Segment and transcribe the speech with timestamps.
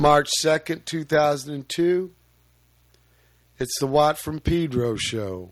[0.00, 2.12] March 2nd, 2002.
[3.58, 5.50] It's the Watt from Pedro show.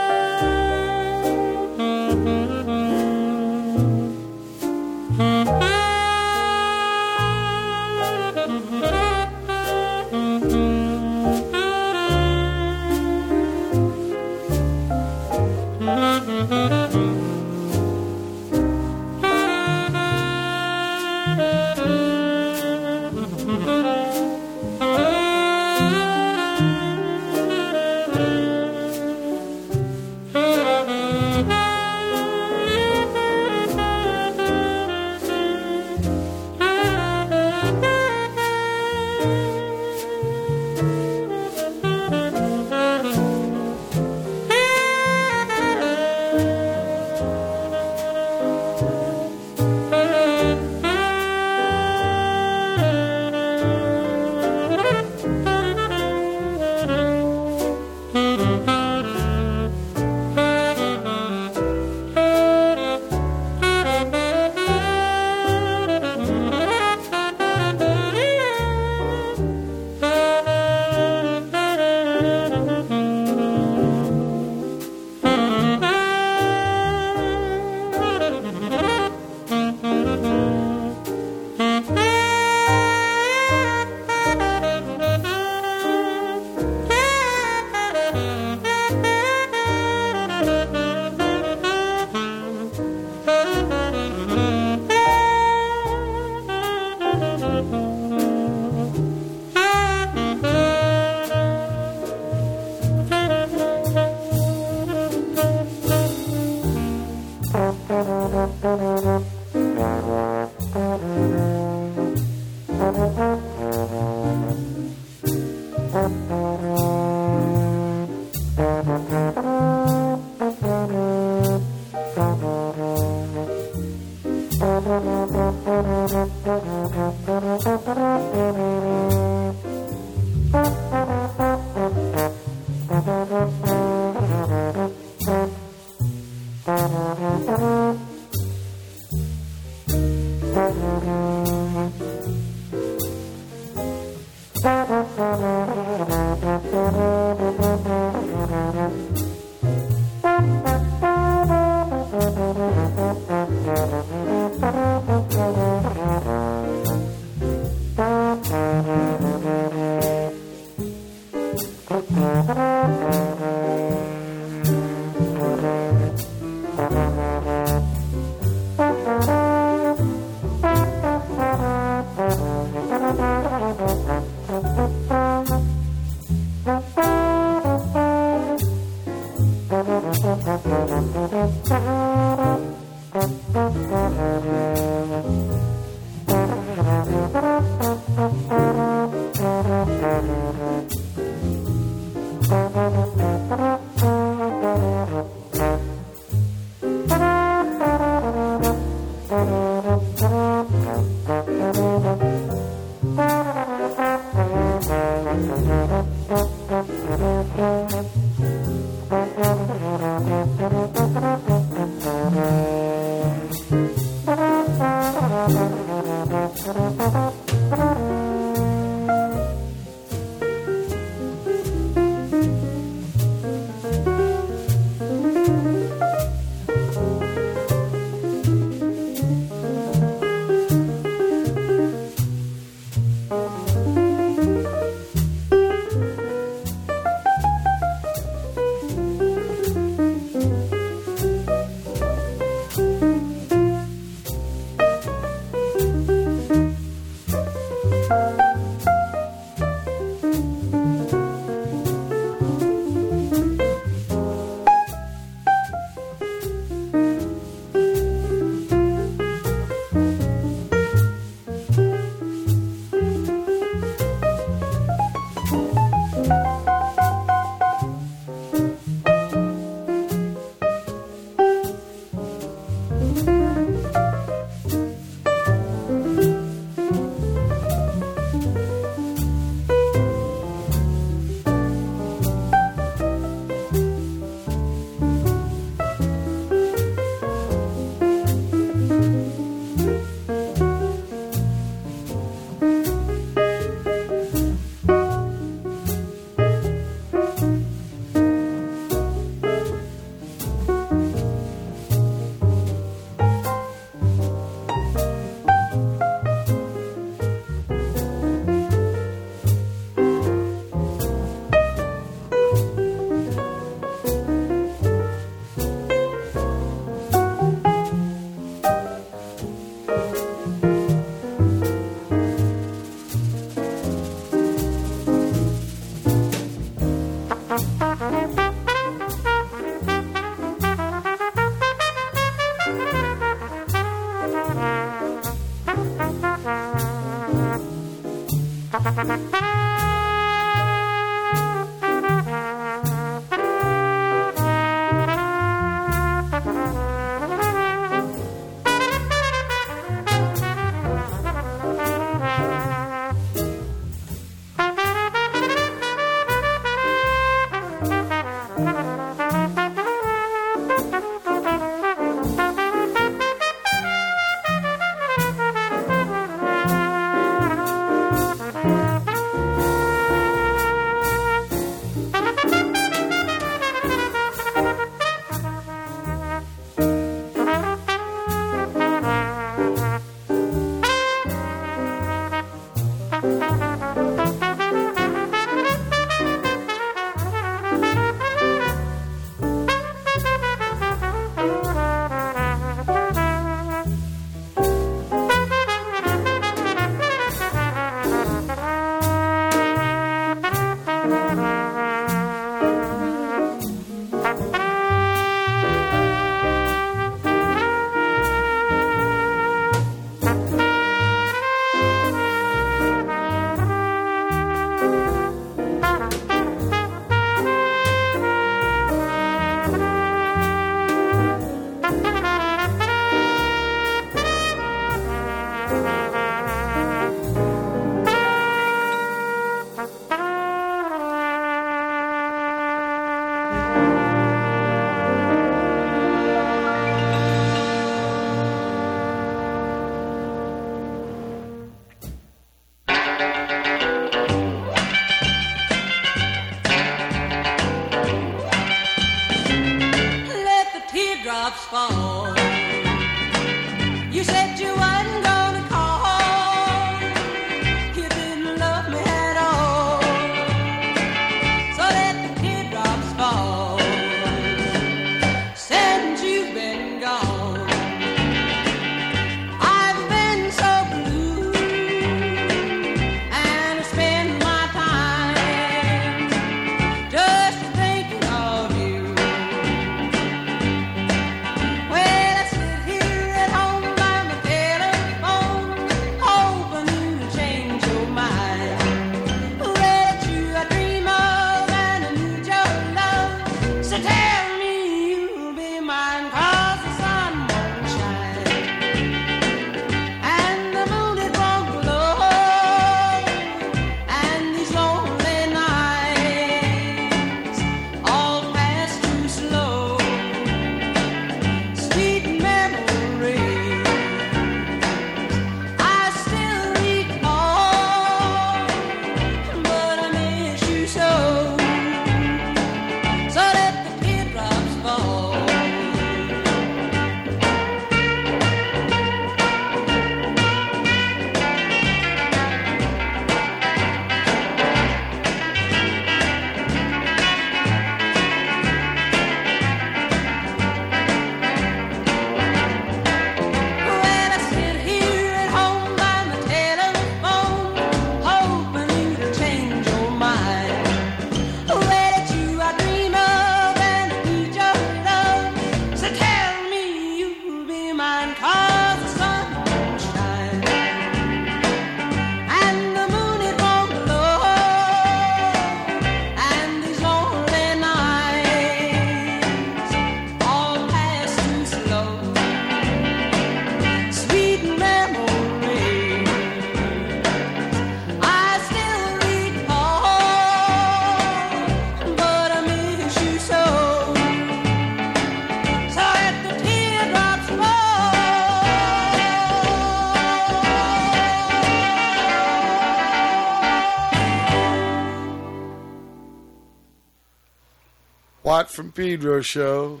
[598.72, 600.00] From Pedro show.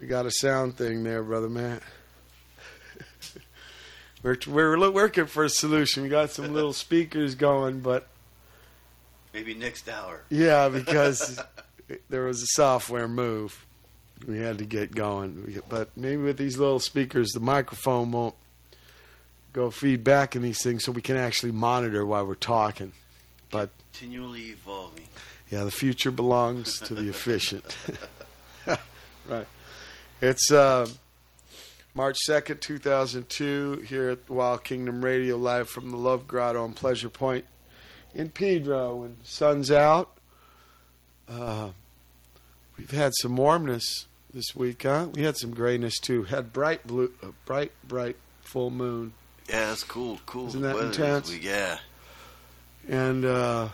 [0.00, 1.82] We got a sound thing there, brother Matt.
[4.22, 6.02] we're we're working for a solution.
[6.02, 8.08] We got some little speakers going, but
[9.34, 10.22] Maybe next hour.
[10.30, 11.40] yeah, because
[12.08, 13.66] there was a software move.
[14.26, 18.34] We had to get going, but maybe with these little speakers, the microphone won't
[19.52, 22.92] go feedback in these things, so we can actually monitor while we're talking.
[23.50, 24.77] But Continually evolving.
[25.50, 27.76] Yeah, the future belongs to the efficient.
[29.28, 29.46] right.
[30.20, 30.86] It's uh,
[31.94, 37.08] March 2nd, 2002, here at Wild Kingdom Radio, live from the Love Grotto on Pleasure
[37.08, 37.46] Point
[38.14, 38.96] in Pedro.
[38.96, 40.18] When sun's out,
[41.28, 41.70] uh,
[42.76, 45.08] we've had some warmness this week, huh?
[45.14, 46.24] We had some grayness too.
[46.24, 49.14] Had bright blue, uh, bright, bright full moon,
[49.48, 50.20] Yeah, that's cool.
[50.26, 50.48] Cool.
[50.48, 51.30] Isn't that intense?
[51.30, 51.78] week, Yeah.
[52.86, 53.68] and uh,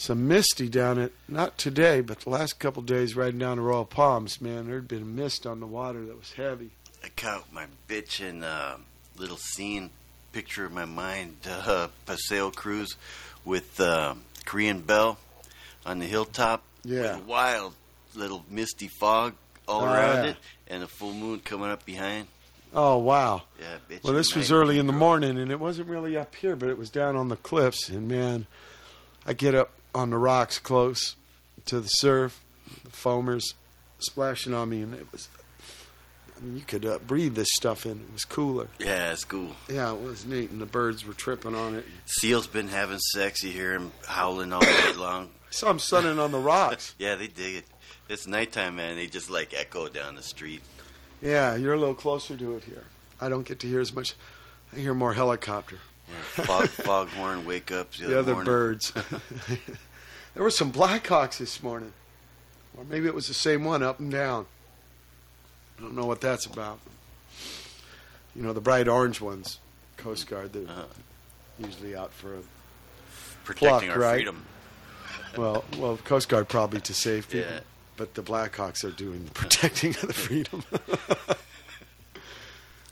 [0.00, 3.84] some misty down at not today, but the last couple days riding down to Royal
[3.84, 4.40] Palms.
[4.40, 6.70] Man, there'd been mist on the water that was heavy.
[7.04, 8.76] I caught my bitch in uh,
[9.16, 9.90] little scene
[10.32, 12.96] picture of my mind uh, paseo cruise
[13.44, 14.14] with uh,
[14.46, 15.18] Korean Bell
[15.84, 16.62] on the hilltop.
[16.84, 17.16] Yeah.
[17.16, 17.74] With wild
[18.14, 19.34] little misty fog
[19.68, 20.30] all Oh, around yeah.
[20.30, 20.36] it
[20.68, 22.26] and a full moon coming up behind.
[22.72, 23.42] Oh wow!
[23.58, 24.04] Yeah, bitch.
[24.04, 26.78] Well, this was early in the morning, and it wasn't really up here, but it
[26.78, 27.88] was down on the cliffs.
[27.88, 28.46] And man,
[29.26, 31.16] I get up on the rocks close
[31.66, 32.44] to the surf,
[32.84, 33.54] the foamers
[33.98, 35.28] splashing on me, and it was.
[36.36, 37.92] I mean, you could uh, breathe this stuff in.
[37.92, 38.68] It was cooler.
[38.78, 39.50] Yeah, it's cool.
[39.68, 41.84] Yeah, it was neat, and the birds were tripping on it.
[42.06, 43.42] Seals been having sex.
[43.42, 45.28] You hear him howling all night long.
[45.50, 46.94] So I saw them sunning on the rocks.
[46.98, 47.64] Yeah, they dig it.
[48.08, 48.96] It's nighttime, man.
[48.96, 50.62] They just like echo down the street.
[51.20, 52.84] Yeah, you're a little closer to it here.
[53.20, 54.14] I don't get to hear as much.
[54.72, 55.78] I hear more helicopter.
[56.10, 58.46] Yeah, fog, foghorn wake ups the, The other morning.
[58.52, 58.92] birds.
[60.34, 61.92] there were some Blackhawks this morning,
[62.76, 64.46] or maybe it was the same one up and down.
[65.78, 66.78] I don't know what that's about.
[68.36, 69.58] You know, the bright orange ones,
[69.96, 70.84] Coast Guard, they're Uh-huh.
[71.58, 72.42] usually out for a
[73.44, 74.14] protecting Pluck, our right?
[74.16, 74.44] freedom.
[75.36, 77.60] well, well, Coast Guard probably to save people, Yeah.
[77.96, 80.62] but the Blackhawks are doing the protecting of the freedom.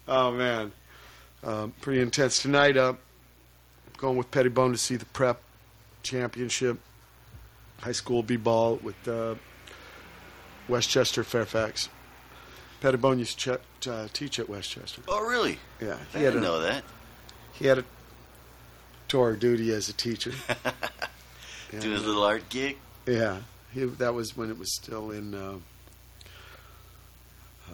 [0.08, 0.72] oh man,
[1.44, 2.76] um, pretty intense tonight.
[2.76, 2.94] Uh,
[3.98, 5.40] going with Pettibon to see the prep
[6.02, 6.78] championship,
[7.80, 9.34] high school b ball with uh,
[10.68, 11.88] Westchester Fairfax.
[12.80, 15.02] Pettibon used to ch- uh, teach at Westchester.
[15.08, 15.58] Oh, really?
[15.82, 16.84] Yeah, I he had didn't a, know that.
[17.54, 17.84] he had a
[19.08, 20.32] tour duty as a teacher.
[21.70, 22.78] And, Do his little art gig.
[23.04, 23.40] Yeah,
[23.74, 25.34] he, that was when it was still in.
[25.34, 25.56] Uh,
[27.68, 27.72] uh,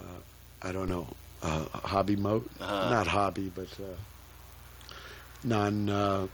[0.63, 1.07] I don't know,
[1.45, 2.45] uh, hobby mode.
[2.61, 2.91] Uh-huh.
[2.91, 3.95] Not hobby, but uh,
[5.45, 6.27] non uh,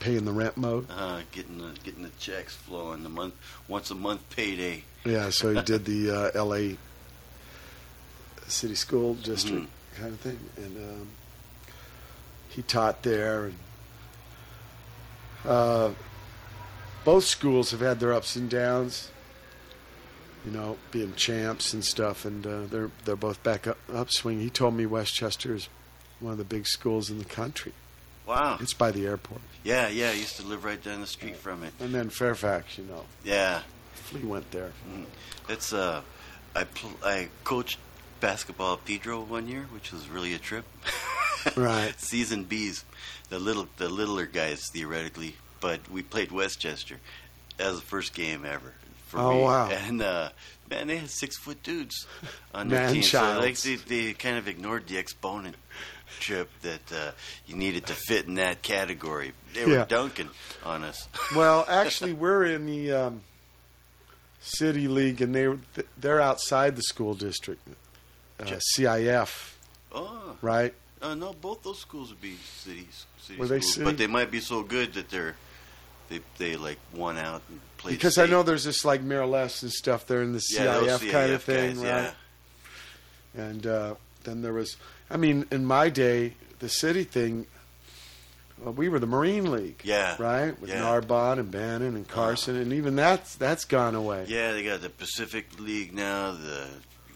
[0.00, 0.86] paying the rent mode.
[0.90, 3.34] Uh, getting the getting the checks flowing the month
[3.68, 4.82] once a month payday.
[5.04, 6.76] Yeah, so he did the uh, L.A.
[8.48, 10.02] City School District Mm-hmm.
[10.02, 11.08] kind of thing, and um,
[12.50, 13.46] he taught there.
[13.46, 13.54] And
[15.44, 15.90] uh,
[17.04, 19.10] both schools have had their ups and downs.
[20.44, 24.38] You know, being champs and stuff, and uh, they're they're both back up upswing.
[24.40, 25.68] He told me Westchester is
[26.20, 27.72] one of the big schools in the country.
[28.26, 28.58] Wow.
[28.60, 30.10] It's by the airport, Yeah, yeah.
[30.10, 31.72] I used to live right down the street from it.
[31.80, 32.76] and then Fairfax.
[32.78, 33.62] You know, Yeah.
[33.94, 34.72] Flea went there.
[35.48, 36.02] It's uh,
[36.54, 37.78] I pl- I coached
[38.20, 40.64] basketball at Pedro one year, which was really a trip.
[41.56, 41.94] Right.
[42.00, 42.84] Season B's,
[43.28, 46.96] the little the littler guys theoretically, but we played Westchester.
[47.60, 48.72] Was the first game ever
[49.06, 49.42] for Oh, me.
[49.42, 49.68] wow.
[49.70, 50.30] And uh,
[50.68, 52.04] man, they had six foot dudes
[52.52, 53.02] on their team.
[53.02, 55.54] So like they, they kind of ignored the exponent
[56.20, 57.10] trip that uh,
[57.46, 59.32] you needed to fit in that category.
[59.54, 59.84] They were Yeah.
[59.86, 60.30] dunking
[60.64, 61.08] on us.
[61.34, 63.22] Well, actually, we're in the um,
[64.40, 65.48] city league, and they
[65.98, 67.66] they're outside the school district,
[68.40, 69.54] uh, CIF,
[69.92, 70.36] oh.
[70.40, 70.74] right?
[71.02, 73.84] Uh, no, both those schools would be cities, city Were they schools, city?
[73.84, 75.36] but they might be so good that they're
[76.08, 77.92] they they like won out and played.
[77.92, 81.10] Because I know there's this like Miraless and stuff there in the yeah, those CIF
[81.10, 82.14] kind of thing, guys, right?
[83.36, 83.94] And uh,
[84.24, 84.76] then there was,
[85.10, 87.46] I mean, in my day, the city thing.
[88.58, 90.58] Well, we were the Marine League, Yeah, right?
[90.58, 90.80] With yeah.
[90.80, 94.24] Narbonne and Banning and Carson, and even that's that's gone away.
[94.28, 96.32] Yeah, they got the Pacific League now.
[96.32, 96.66] The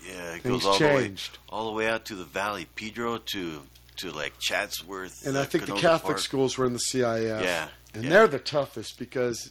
[0.06, 1.34] yeah, it Things goes all changed.
[1.34, 3.62] the way all the way out to the Valley, Pedro to
[3.96, 5.26] to like Chatsworth.
[5.26, 6.18] And uh, I think the Catholic Park.
[6.18, 7.42] schools were in the CIF.
[7.42, 8.10] Yeah, And yeah.
[8.10, 9.50] they're the toughest because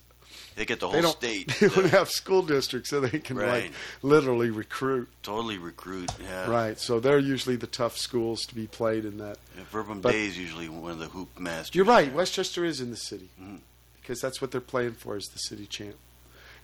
[0.60, 1.48] they get the they whole don't, state.
[1.62, 3.64] they don't have school districts, so they can Right.
[3.64, 5.08] like literally recruit.
[5.24, 6.12] totally recruit.
[6.22, 6.78] Yeah, Right.
[6.78, 9.38] So they're usually the tough schools to be played in that.
[9.58, 11.74] Yeah, Verbum Dei is usually one of the hoop masters.
[11.76, 12.08] You're right.
[12.08, 12.18] there.
[12.18, 13.60] Westchester is in the city Mhm.
[14.02, 15.96] because that's what they're playing for is the city champ.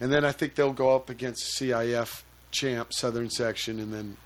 [0.02, 4.18] And then I think they'll go up against CIF champ Southern section and then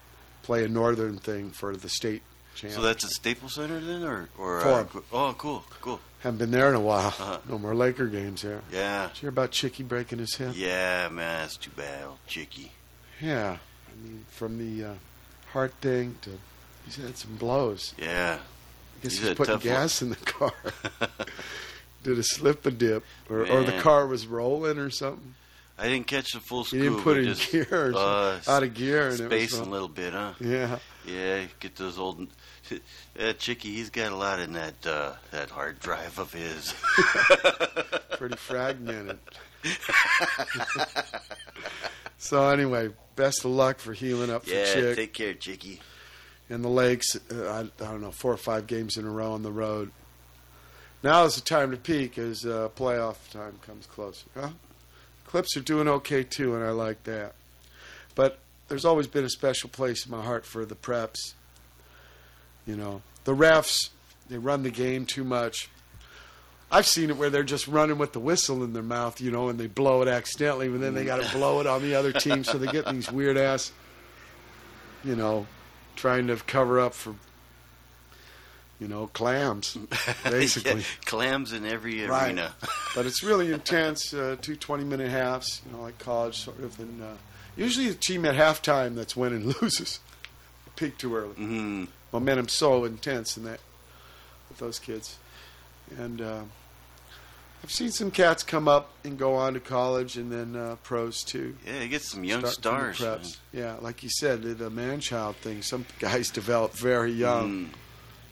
[0.42, 2.24] play a northern thing for the state
[2.56, 2.74] champ.
[2.74, 6.00] So that's at Staples Center then, or or uh, oh, cool, cool.
[6.20, 7.08] Haven't been there in a while.
[7.08, 7.38] Uh-huh.
[7.48, 8.62] No more Laker games here.
[8.72, 10.52] Yeah, Did you hear about Chicky breaking his hip?
[10.56, 12.72] yeah, man, that's too bad, old Chicky.
[13.22, 13.58] Yeah.
[13.88, 14.94] I mean, from the uh,
[15.54, 16.32] heart thing to
[16.86, 17.94] he's had some blows.
[17.98, 20.54] Yeah, I guess He's he's, putting gas in the car.
[22.04, 25.36] Did a slip a dip, or, or the car was rolling or something.
[25.78, 26.82] I didn't catch the full He scoop.
[26.82, 29.70] didn't put it in just, gear, uh, out of gear, and it was spacing a
[29.70, 30.34] little bit, huh?
[30.40, 32.28] Yeah, Yeah, get those old.
[33.16, 36.74] That Chicky, he's got a lot in that uh, that hard drive of his.
[38.18, 39.20] pretty fragmented.
[42.18, 45.82] so anyway, best of luck for healing up for yeah, Chick take care, Chicky.
[46.50, 47.16] in the lakes.
[47.32, 49.92] Uh, I, I don't know, four or five games in a row on the road.
[51.02, 54.28] Now is the time to peak as uh, playoff time comes closer.
[54.36, 54.50] Huh?
[55.26, 57.34] Clips are doing okay too, and I like that.
[58.16, 61.34] But there's always been a special place in my heart for the preps.
[62.68, 63.90] You know, the refs
[64.30, 65.70] they run the game too much.
[66.72, 69.50] I've seen it where they're just running with the whistle in their mouth, you know,
[69.50, 72.12] and they blow it accidentally, and then they got to blow it on the other
[72.14, 73.72] team, so they get these weird ass,
[75.04, 75.48] you know,
[75.96, 77.16] trying to cover up for,
[78.80, 79.76] you know, clams,
[80.24, 80.82] basically.
[80.82, 82.28] Yeah, clams in every Right.
[82.28, 82.54] arena.
[82.96, 84.14] but it's really intense.
[84.14, 86.80] Uh, two 20 minute halves, you know, like college sort of.
[86.80, 87.14] And uh,
[87.58, 90.00] usually the team at halftime that's winning loses.
[90.76, 91.34] Peak too early.
[91.34, 93.60] hmm Momentum's so intense in that
[94.50, 95.18] with those kids.
[95.98, 96.42] And uh,
[97.64, 101.24] I've seen some cats come up and go on to college and then uh, pros
[101.24, 101.56] too.
[101.66, 103.38] Yeah, you get some young Start stars.
[103.52, 105.62] Yeah, like you said, the, the man-child thing.
[105.62, 107.66] Some guys develop very young.
[107.66, 107.68] Mm.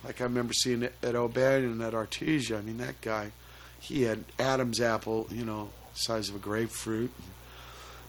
[0.03, 2.59] Like I remember seeing it at O'Bannon at Artesia.
[2.59, 3.31] I mean, that guy,
[3.79, 7.11] he had Adam's apple, you know, size of a grapefruit,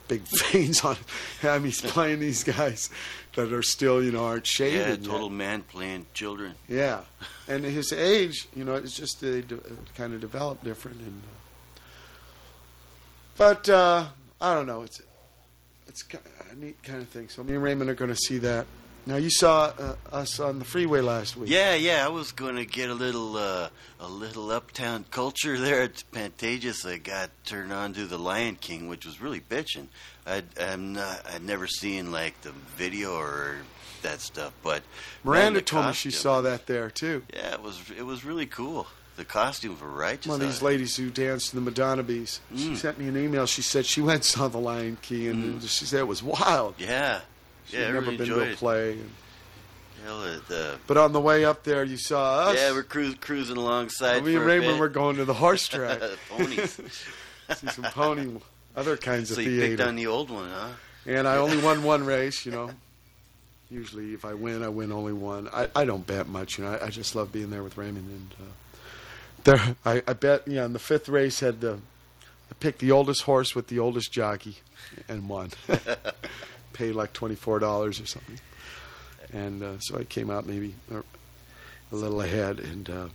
[0.08, 0.96] big veins on.
[1.40, 1.64] him.
[1.64, 2.90] he's playing these guys
[3.34, 5.02] that are still, you know, aren't Yeah, shaded.
[5.02, 5.04] yet.
[5.04, 6.54] total man playing children.
[6.68, 7.02] Yeah,
[7.46, 9.60] and his age, you know, it's just they de-
[9.96, 11.00] kind of develop different.
[11.00, 11.80] And uh,
[13.36, 14.06] but uh,
[14.40, 14.82] I don't know.
[14.82, 15.00] It's
[15.86, 16.04] it's
[16.52, 17.28] a neat kind of thing.
[17.28, 18.66] So me and Raymond are going to see that
[19.08, 21.48] Now you saw uh, us on the freeway last week.
[21.48, 22.04] Yeah, yeah.
[22.04, 26.84] I was going to get a little uh, a little uptown culture there at Pantages.
[26.86, 29.86] I got turned on to the Lion King, which was really bitching.
[30.26, 31.24] I'd, I'm not.
[31.32, 33.56] I'd never seen like the video or
[34.02, 34.82] that stuff, but
[35.24, 37.22] Miranda told me she saw that there too.
[37.32, 38.88] Yeah, it was it was really cool.
[39.16, 40.26] The costumes were righteous.
[40.28, 42.40] One of these ladies who danced in the Madonna Bees.
[42.54, 42.76] She Mm.
[42.76, 43.46] sent me an email.
[43.46, 46.74] She said she went and saw the Lion King, and she said it was wild.
[46.76, 47.22] Yeah,
[47.68, 47.88] She'd yeah.
[47.88, 48.92] I never really been to a play.
[48.92, 49.10] And,
[50.04, 52.56] Hell, uh, but on the way up there, you saw us.
[52.56, 54.24] yeah, we're cruise, cruising alongside.
[54.24, 56.00] me and Raymond were going to the horse track.
[56.30, 56.80] Ponies.
[57.56, 58.38] See some pony,
[58.76, 59.88] other kinds so of you picked theater.
[59.88, 60.68] on the old one, huh?
[61.06, 62.70] And I only won one race, you know.
[63.70, 65.48] Usually, if I win, I win only one.
[65.52, 66.72] I, I don't bet much, you know.
[66.72, 68.06] I, I just love being there with Raymond.
[68.06, 68.52] And uh,
[69.44, 70.64] there, I, I bet, yeah.
[70.64, 71.78] In the fifth race, had the
[72.50, 74.58] I picked the oldest horse with the oldest jockey,
[75.08, 75.50] and won.
[76.78, 78.38] Paid like twenty four dollars or something,
[79.32, 81.02] and uh, so I came out maybe a,
[81.90, 82.60] little ahead.
[82.60, 83.08] And uh,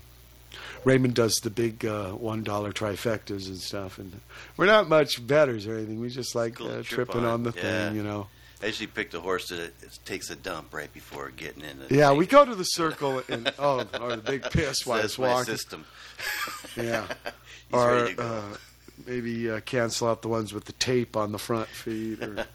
[0.83, 4.19] Raymond does the big uh, one dollar trifectas and stuff, and
[4.57, 6.01] we're not much betters or anything.
[6.01, 7.25] We just like uh, trip tripping on.
[7.25, 7.61] on the Yeah.
[7.87, 8.27] thing, you know.
[8.61, 9.71] I usually pick a horse that
[10.05, 11.79] takes a dump right before getting in.
[11.89, 15.45] Yeah, we go to the circle and oh, or the big piss while it's walking.
[15.45, 15.85] system.
[16.75, 17.07] Yeah,
[17.71, 18.23] or ready to go.
[18.23, 18.57] uh,
[19.05, 22.21] maybe uh, cancel out the ones with the tape on the front feet.
[22.23, 22.45] Or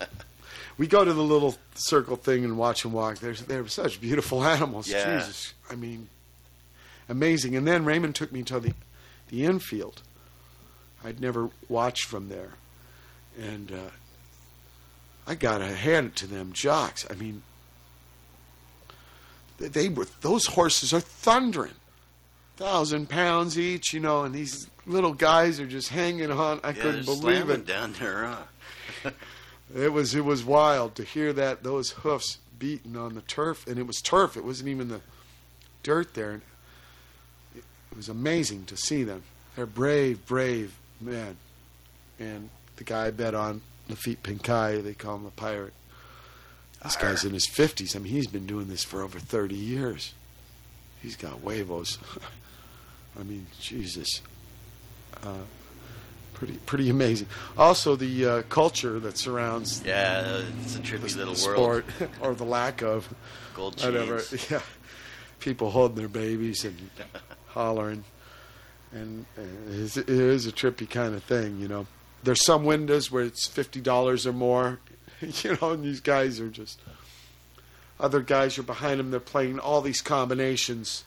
[0.79, 3.19] we go to the little circle thing and watch them walk.
[3.19, 4.89] There's they're such beautiful animals.
[4.89, 5.19] Yeah.
[5.19, 6.09] Jesus, I mean,
[7.09, 7.57] amazing.
[7.57, 8.73] And then Raymond took me to the
[9.29, 10.03] the infield.
[11.05, 12.51] I'd never watched from there,
[13.39, 13.91] and uh,
[15.27, 17.07] I got to hand it to them jocks.
[17.11, 17.43] I mean,
[19.59, 21.75] they, they were those horses are thundering,
[22.57, 26.61] thousand pounds each, you know, and these little guys are just hanging on.
[26.65, 27.67] I yeah, couldn't believe it.
[27.67, 28.25] down there.
[29.05, 29.11] Huh?
[29.75, 33.79] It was it was wild to hear that those hoofs beating on the turf, and
[33.79, 34.37] it was turf.
[34.37, 35.01] It wasn't even the
[35.83, 36.41] dirt there.
[37.55, 39.23] It, it was amazing to see them.
[39.57, 41.37] They're brave, brave men.
[42.19, 45.75] And the guy I bet on Laffit Pincay, they call him the pirate.
[46.83, 47.95] This guy's in his fifties.
[47.97, 50.15] I mean, he's been doing this for over thirty years.
[51.03, 51.99] He's got huevos.
[53.19, 54.23] I mean, Jesus.
[55.23, 55.45] Uh,
[56.39, 57.27] pretty pretty amazing.
[57.57, 62.11] Also, the uh, culture that surrounds Yeah, it's a trippy the little sport world.
[62.21, 63.13] or the lack of
[63.55, 64.21] Gold whatever.
[64.21, 64.49] chains.
[64.51, 64.61] Yeah,
[65.41, 66.77] people holding their babies and
[67.49, 68.05] hollering,
[68.93, 71.59] and uh, it is, it is a trippy kind of thing.
[71.59, 71.87] You know,
[72.23, 74.79] there's some windows where it's fifty dollars or more.
[75.21, 76.81] You know, and these guys are just.
[77.99, 79.11] Other guys are behind them.
[79.11, 81.03] They're playing all these combinations,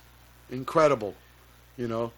[0.50, 1.16] incredible.
[1.78, 2.12] You know,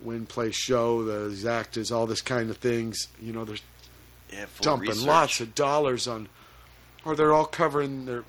[0.00, 3.08] win, play, show, the exactas, all this kind of things.
[3.20, 3.62] You know, there's
[4.32, 5.06] Yeah, dumping research.
[5.06, 6.28] lots of dollars on,
[7.04, 8.24] or they're all covering their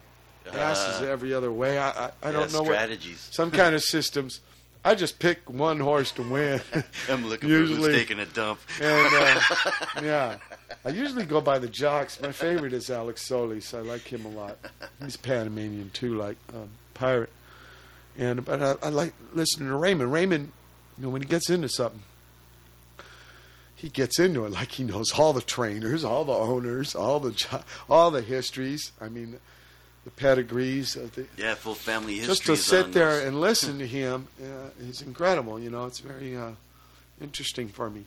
[0.54, 1.78] asses Uh, every other way.
[1.78, 3.28] I I, I don't yeah, know what strategies.
[3.32, 4.42] some kind of systems.
[4.86, 6.62] I just pick one horse to win,
[7.10, 8.60] I'm looking for usually- who's taking a dump.
[8.80, 9.42] and uh,
[10.02, 10.38] yeah,
[10.86, 12.22] I usually go by the jocks.
[12.22, 13.74] My favorite is Alex Solis.
[13.74, 14.58] I like him a lot.
[15.04, 17.32] He's Panamanian too, like um, Pirate.
[18.18, 20.14] And but I, I like listening to Raymond.
[20.14, 20.52] Raymond,
[20.98, 22.02] you know, when he gets into something,
[23.76, 27.32] he gets into it like he knows all the trainers, all the owners, all the
[27.32, 28.92] jo- all the histories.
[29.00, 29.40] I mean,
[30.04, 32.28] the pedigrees of the Yeah, full family history.
[32.34, 35.60] just to sit there and listen to him uh, is incredible.
[35.60, 36.52] You know, it's very uh,
[37.22, 38.06] interesting for me.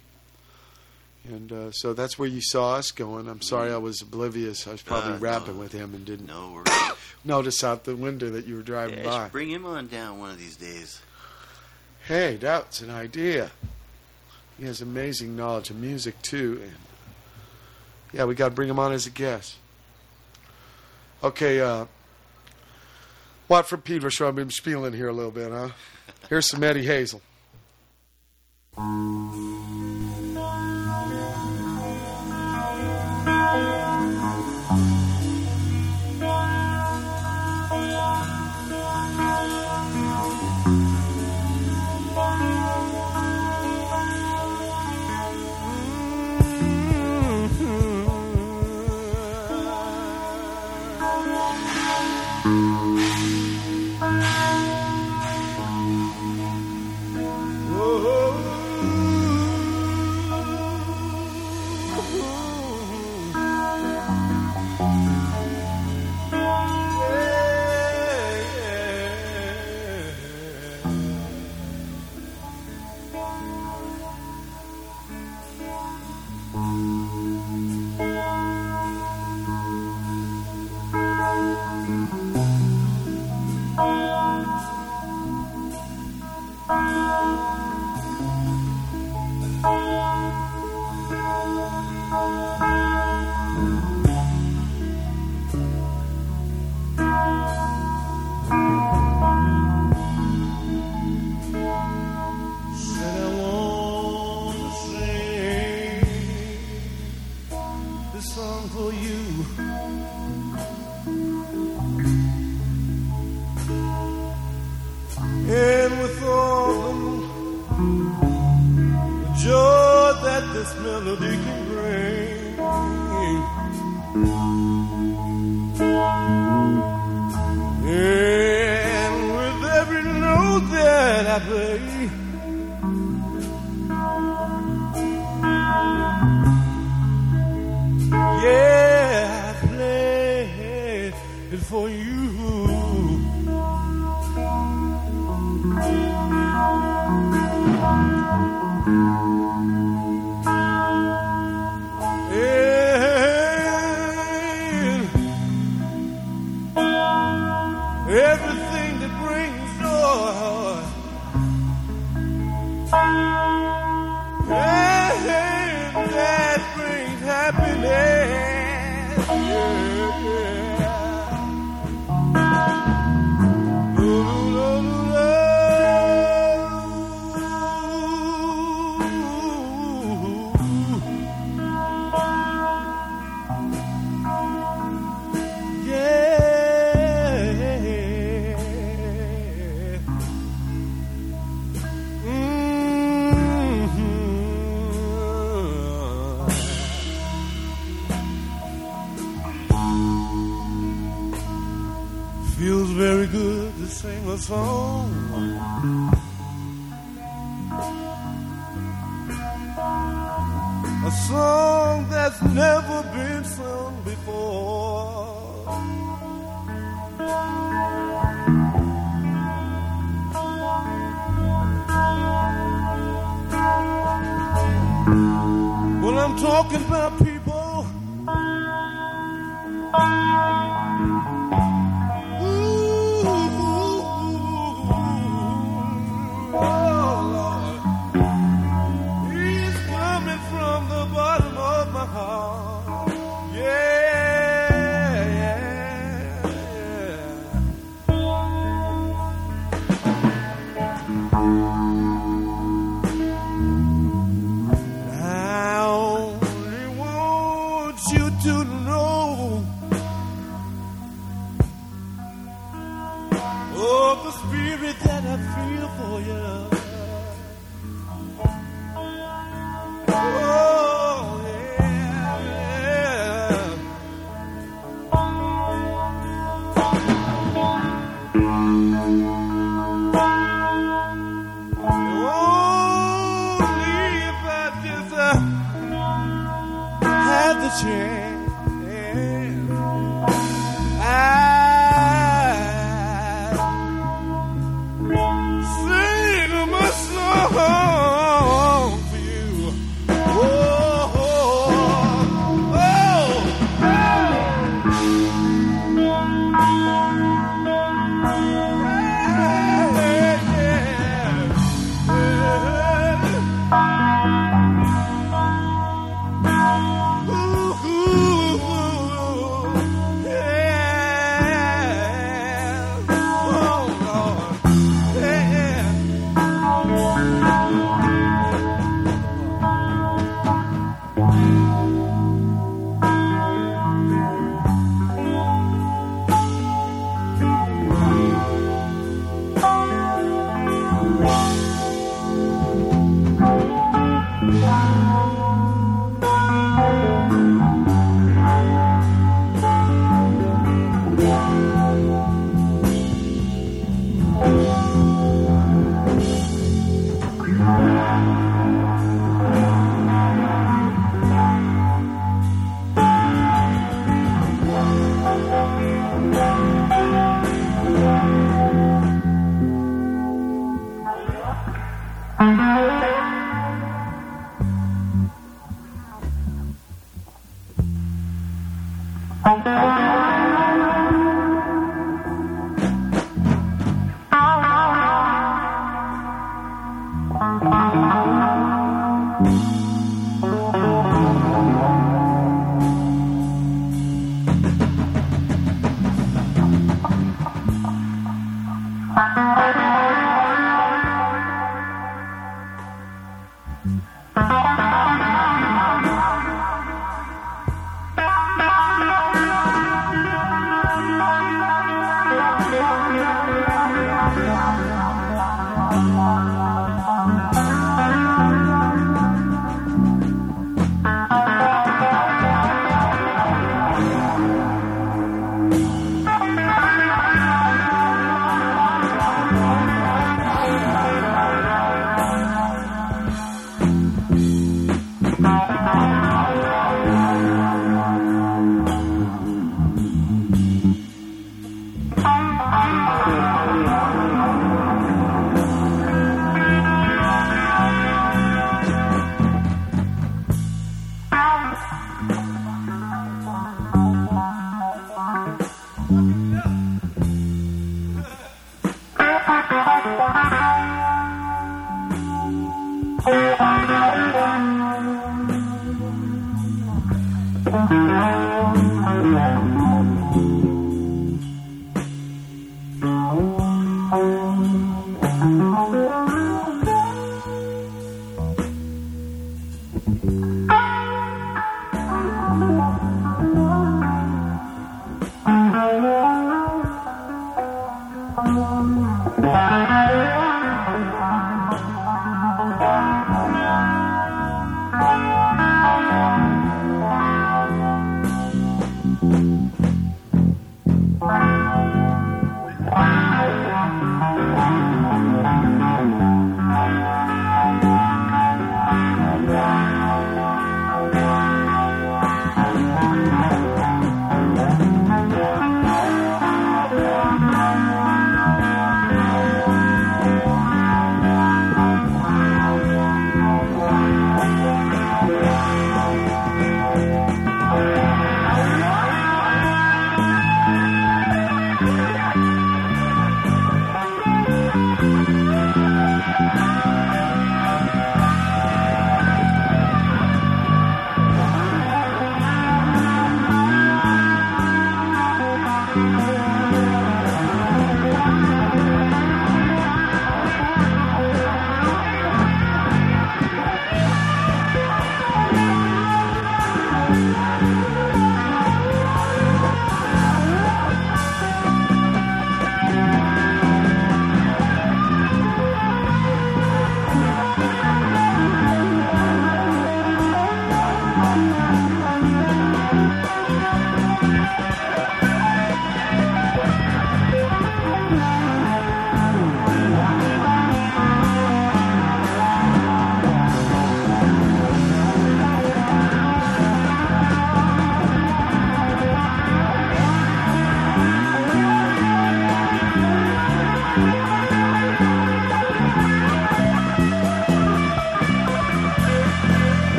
[1.28, 3.28] And uh, so that's where you saw us going.
[3.28, 4.66] I'm sorry I was oblivious.
[4.66, 5.60] I was probably Uh, rapping no.
[5.60, 6.64] with him and didn't No,
[7.24, 9.28] notice out the window that you were driving yeah, by.
[9.28, 11.00] bring him on down one of these days.
[12.10, 13.52] Hey, that's an idea.
[14.58, 16.76] He has amazing knowledge of music too, and
[18.12, 19.54] yeah, we got to bring him on as a guest.
[21.22, 21.84] Okay, uh,
[23.46, 24.26] Watt from Pedro Show.
[24.26, 25.68] I've been spieling here a little bit, huh?
[26.28, 27.22] Here's some Eddie Hazel.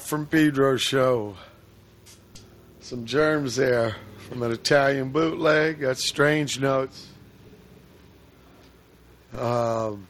[0.00, 1.36] From Pedro show.
[2.80, 3.96] Some germs there
[4.28, 5.80] from an Italian bootleg.
[5.80, 7.08] Got strange notes.
[9.36, 10.06] Um,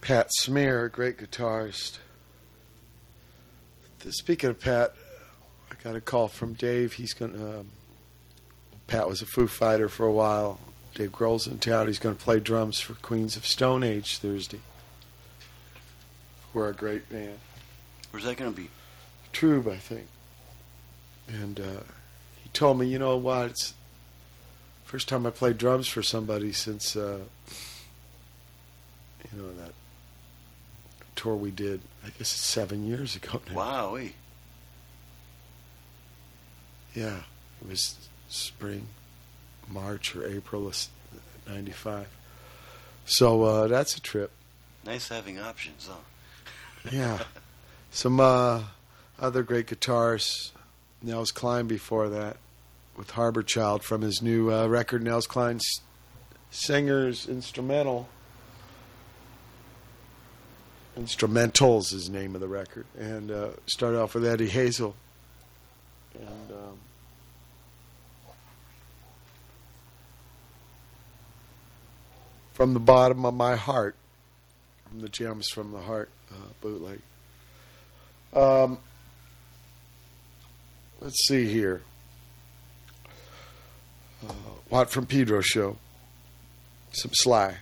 [0.00, 1.98] Pat Smear, great guitarist.
[4.10, 4.94] Speaking of Pat,
[5.70, 6.94] I got a call from Dave.
[6.94, 7.60] He's going to.
[7.60, 7.66] Um,
[8.88, 10.58] Pat was a Foo Fighter for a while.
[10.94, 11.86] Dave Grohl's in town.
[11.86, 14.60] He's going to play drums for Queens of Stone Age Thursday.
[16.54, 17.38] We're a great band.
[18.10, 18.68] Where's that going to be?
[19.32, 20.06] Trube, I think.
[21.28, 21.82] And uh,
[22.42, 23.50] he told me, you know what?
[23.50, 23.74] It's
[24.84, 27.20] first time I played drums for somebody since, uh,
[29.32, 29.72] you know, that
[31.16, 31.80] tour we did.
[32.04, 33.56] I guess it's seven years ago now.
[33.56, 34.14] Wow, wait.
[36.94, 37.20] Yeah,
[37.62, 37.96] it was
[38.28, 38.88] spring,
[39.68, 40.76] March or April of
[41.48, 42.06] '95.
[43.06, 44.30] So uh, that's a trip.
[44.84, 45.96] Nice having options, huh?
[46.90, 47.20] Yeah.
[47.90, 48.64] Some uh,
[49.20, 50.50] other great guitarists.
[51.02, 52.36] Nels Cline before that
[52.96, 55.80] with Harbor Child from his new uh, record, Nels Cline's
[56.50, 58.08] Singers Instrumental.
[60.96, 62.86] Instrumentals is name of the record.
[62.98, 64.94] And uh, started off with Eddie Hazel.
[66.14, 66.78] And um,
[72.52, 73.96] from the bottom of my heart,
[74.88, 77.00] from the Gems from the Heart uh, bootleg.
[78.32, 78.78] Um,
[81.00, 81.82] let's see here.
[84.26, 84.32] Uh,
[84.70, 85.76] Watt from Pedro show.
[86.92, 87.56] Some Sly.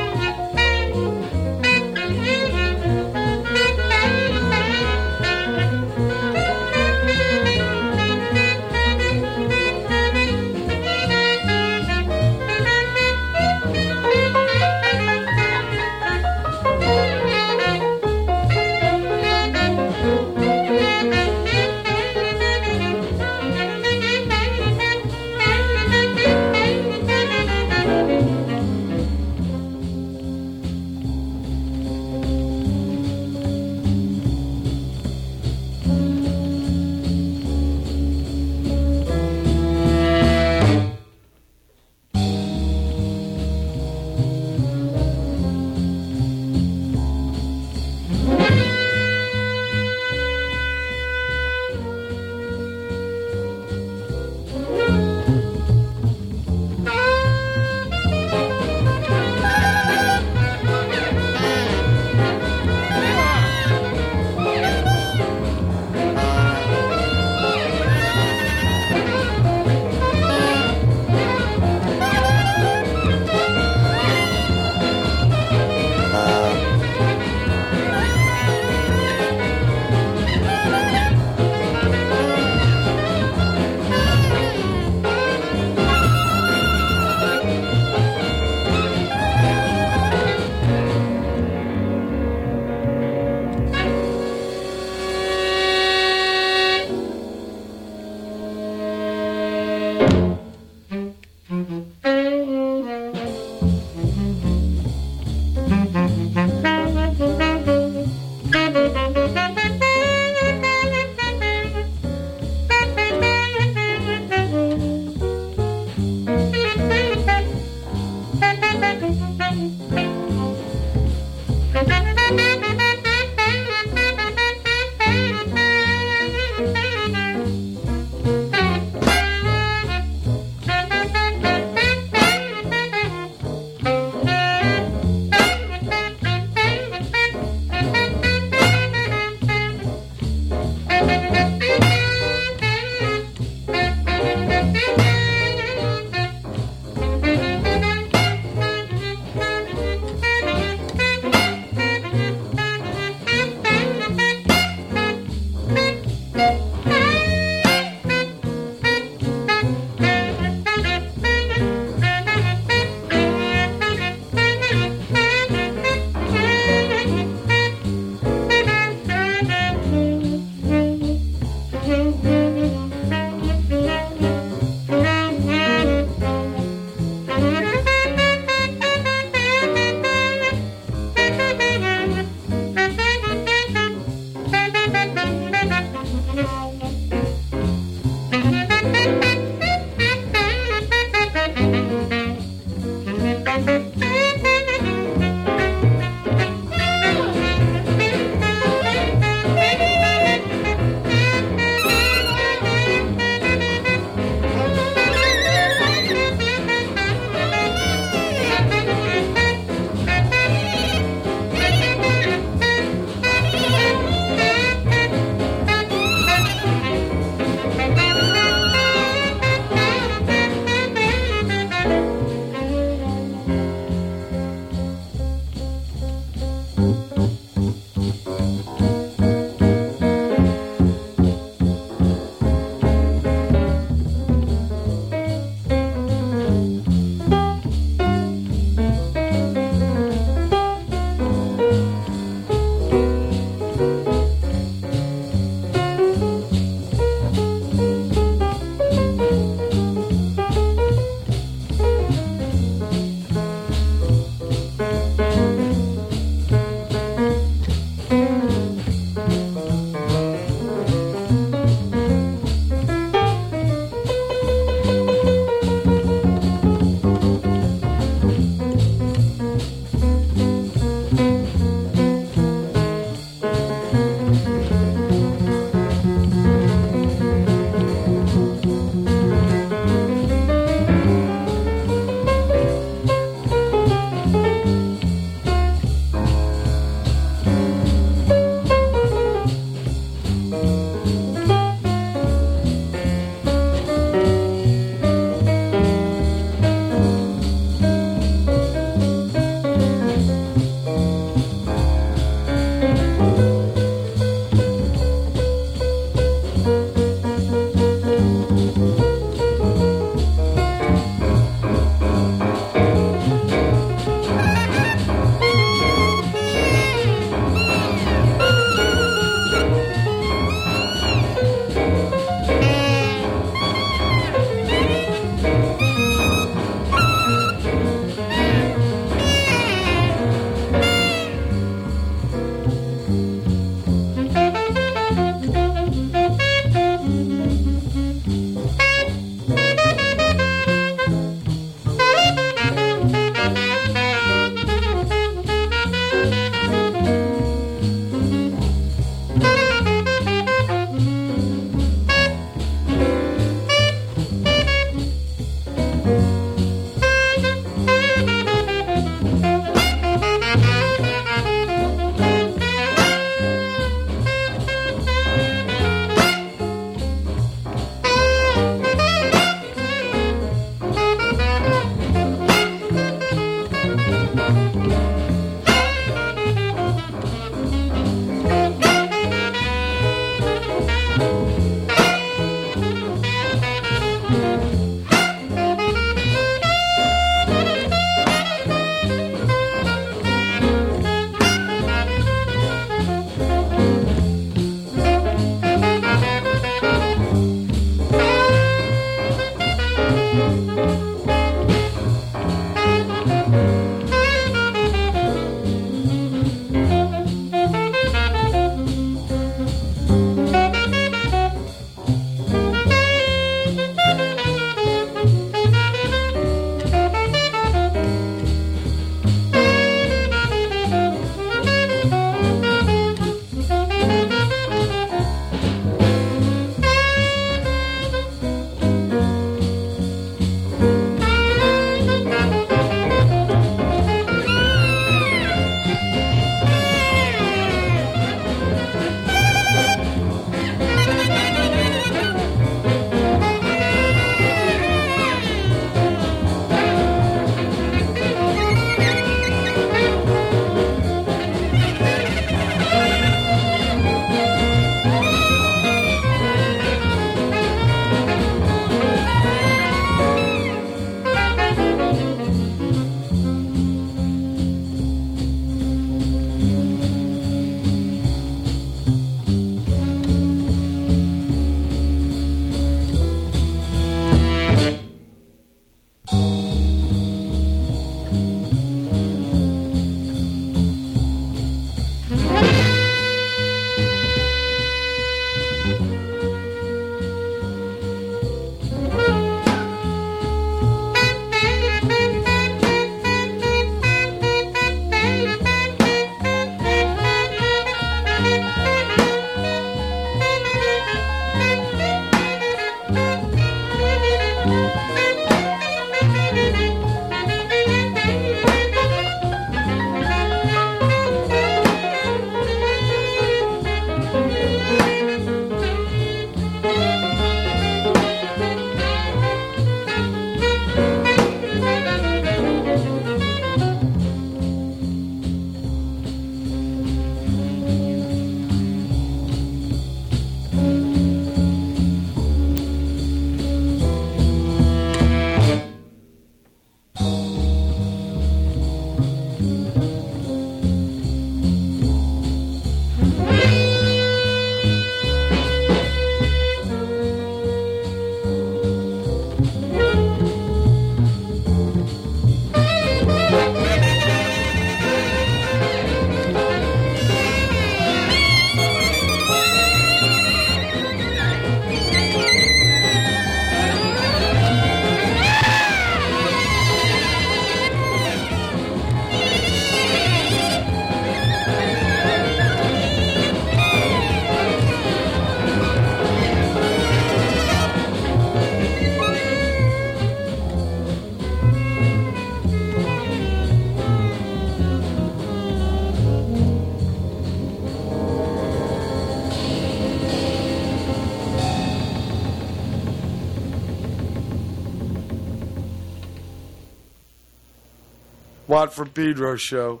[598.72, 600.00] Watt from Pedro show.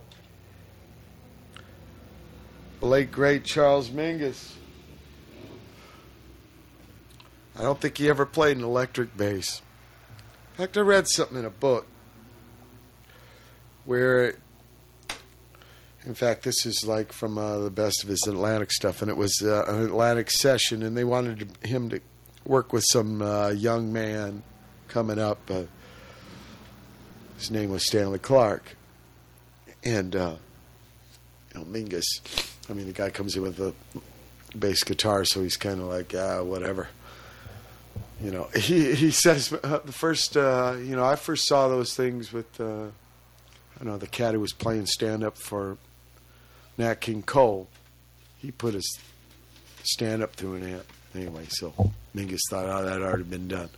[2.80, 4.54] The late great Charles Mingus.
[7.54, 9.60] I don't think he ever played an electric bass.
[10.52, 11.86] In fact, I read something in a book
[13.84, 14.36] where,
[16.06, 19.18] in fact, this is like from uh, the best of his Atlantic stuff, and it
[19.18, 22.00] was uh, an Atlantic session, and they wanted him to
[22.46, 24.42] work with some uh, young man
[24.88, 25.40] coming up.
[25.50, 25.64] Uh,
[27.38, 28.76] his name was Stanley Clarke,
[29.84, 30.36] and uh,
[31.54, 32.04] you know Mingus.
[32.70, 33.74] I mean, the guy comes in with a
[34.56, 36.88] bass guitar, so he's kind of like, ah, whatever.
[38.22, 41.94] You know, he he says uh, the first, uh, you know, I first saw those
[41.94, 42.86] things with, uh,
[43.80, 45.76] I know the cat who was playing stand up for
[46.78, 47.68] Nat King Cole.
[48.38, 48.98] He put his
[49.82, 53.70] stand up through an amp anyway, so Mingus thought, oh, that had already been done.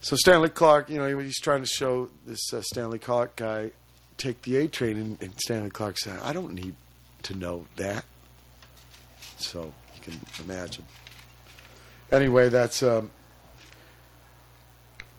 [0.00, 3.70] So Stanley Clarke, you know, he- he's trying to show this uh, Stanley Clarke guy
[4.16, 6.74] take the A train, and, and Stanley Clarke said, I don't need
[7.22, 8.04] to know that.
[9.38, 10.84] So you can imagine.
[12.12, 13.10] Anyway, that's um,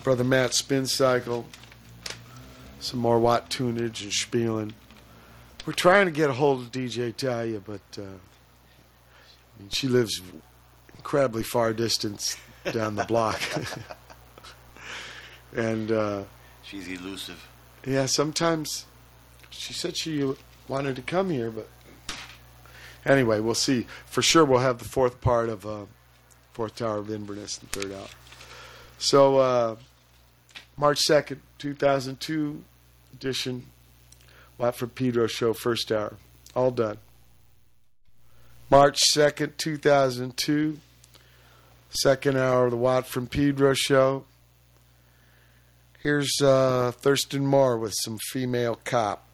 [0.03, 1.45] Brother Matt's spin cycle,
[2.79, 4.73] some more Watt tunage and spieling.
[5.65, 10.21] We're trying to get a hold of DJ Thalia, but uh, I mean, she lives
[10.95, 12.37] incredibly far distance
[12.71, 13.41] down the block.
[15.55, 16.23] and uh,
[16.63, 17.47] She's elusive.
[17.85, 18.85] yeah, sometimes
[19.49, 20.33] she said she
[20.67, 21.67] wanted to come here, but
[23.05, 23.87] anyway, we'll see.
[24.05, 25.85] For sure, we'll have the fourth part of uh,
[26.53, 28.09] Fourth Tower of Inverness and third out.
[28.97, 29.75] So, uh,
[30.77, 32.63] March 2nd, 2002
[33.13, 33.65] edition,
[34.57, 36.15] Watt from Pedro Show, first hour.
[36.55, 36.97] All done.
[38.69, 40.79] March 2nd, 2002,
[41.89, 44.25] second hour of the Watt from Pedro Show.
[46.05, 49.24] Here's uh, Thurston Moore with some female cop.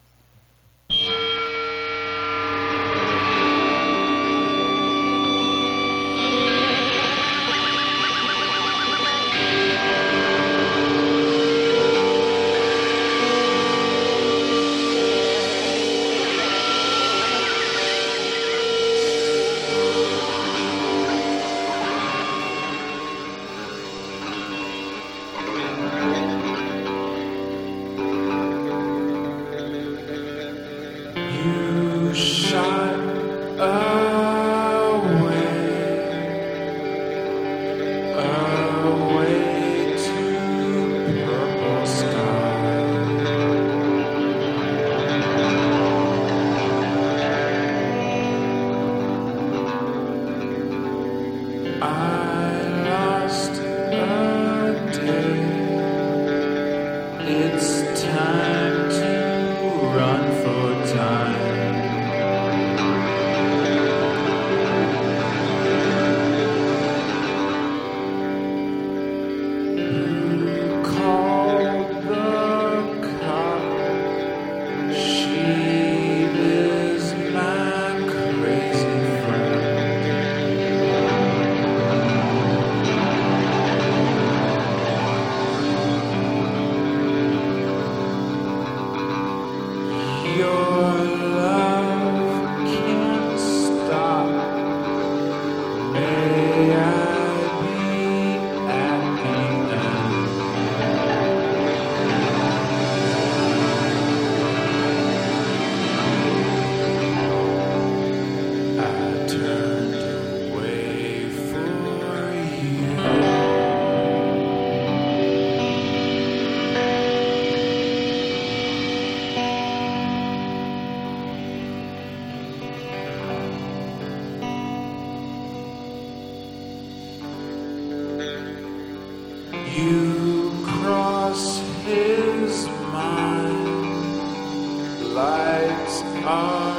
[136.24, 136.71] Are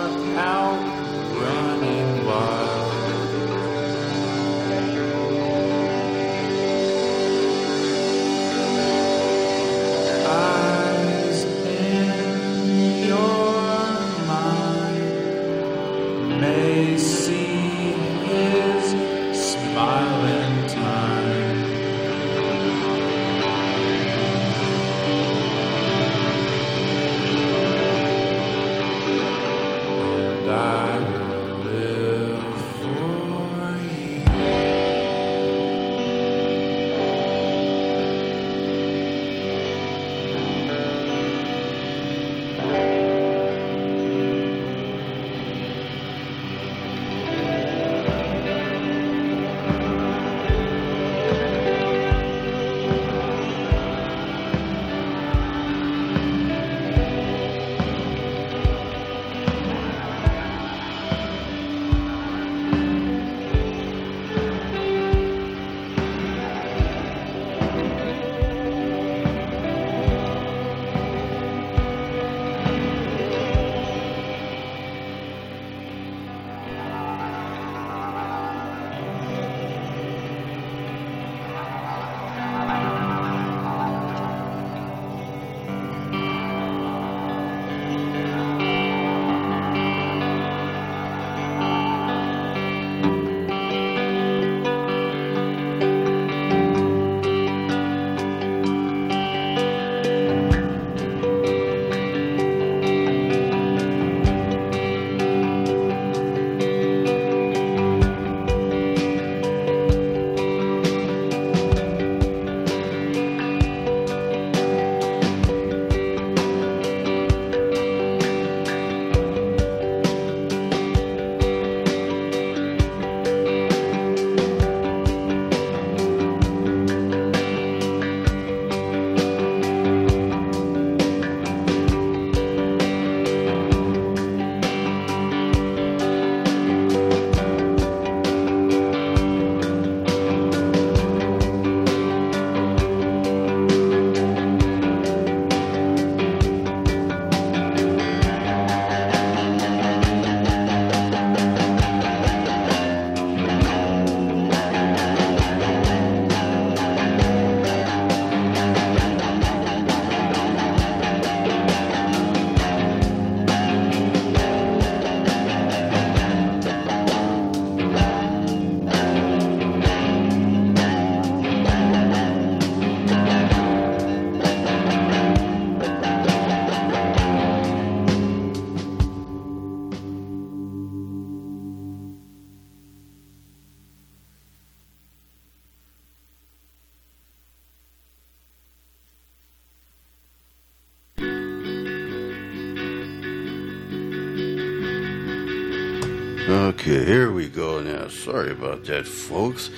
[198.24, 199.70] Sorry about that, folks.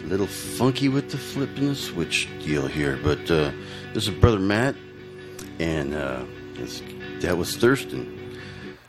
[0.00, 3.50] A little funky with the flipping the switch deal here, but uh,
[3.94, 4.76] this is Brother Matt,
[5.58, 6.22] and uh,
[7.20, 8.38] that was Thurston.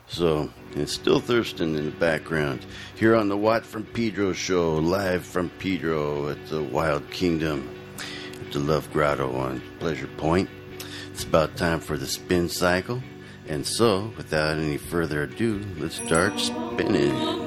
[0.06, 2.66] So, it's still Thurston in the background.
[2.94, 7.74] Here on the Watt from Pedro show, live from Pedro at the Wild Kingdom,
[8.44, 10.50] at the Love Grotto on Pleasure Point.
[11.10, 13.02] It's about time for the spin cycle.
[13.48, 17.45] And so, without any further ado, let's start spinning.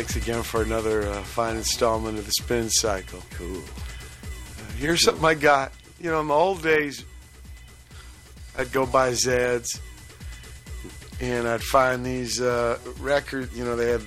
[0.00, 3.20] Thanks again for another uh, fine installment of the Spin Cycle.
[3.32, 3.58] Cool.
[3.58, 5.72] Uh, here's something I got.
[6.00, 7.04] You know, in the old days,
[8.56, 9.78] I'd go buy Zeds,
[11.20, 13.52] and I'd find these uh, record.
[13.52, 14.00] You know, they had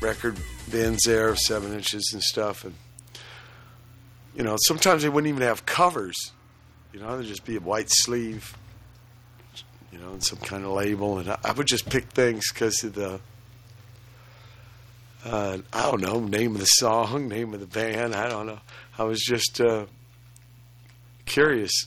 [0.00, 0.38] record
[0.70, 2.74] bins there of seven inches and stuff, and
[4.36, 6.30] you know, sometimes they wouldn't even have covers.
[6.92, 8.56] You know, they'd just be a white sleeve,
[9.90, 12.84] you know, and some kind of label, and I, I would just pick things because
[12.84, 13.20] of the.
[15.24, 18.14] Uh, I don't know name of the song, name of the band.
[18.14, 18.60] I don't know.
[18.98, 19.86] I was just uh,
[21.26, 21.86] curious.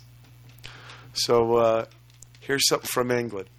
[1.13, 1.85] So uh,
[2.39, 3.49] here's something from England.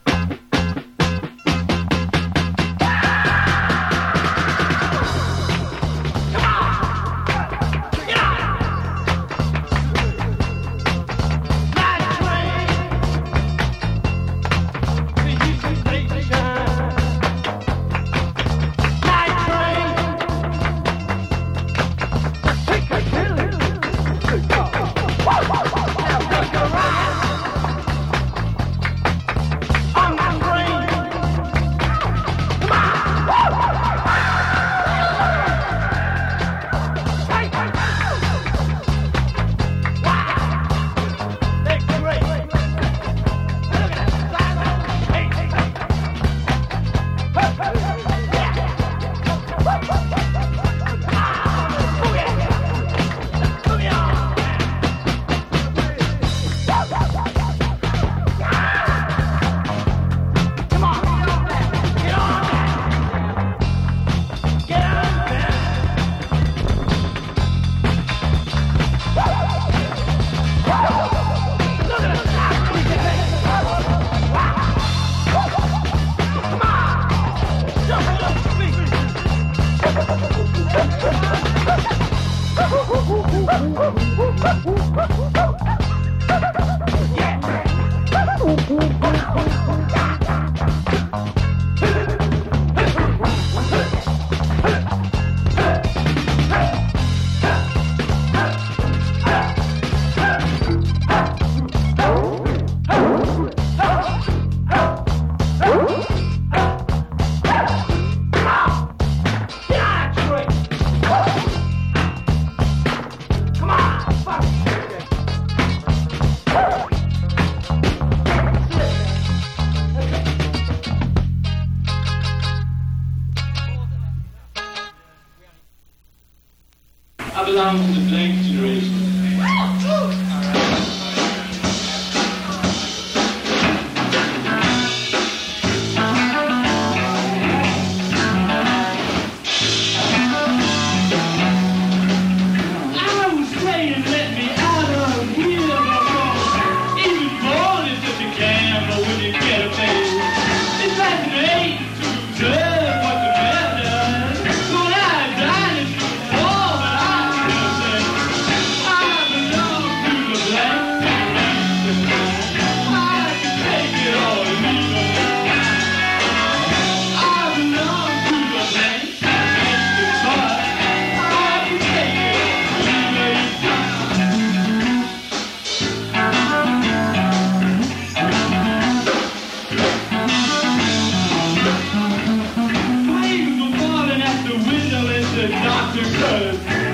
[185.96, 186.85] the doctor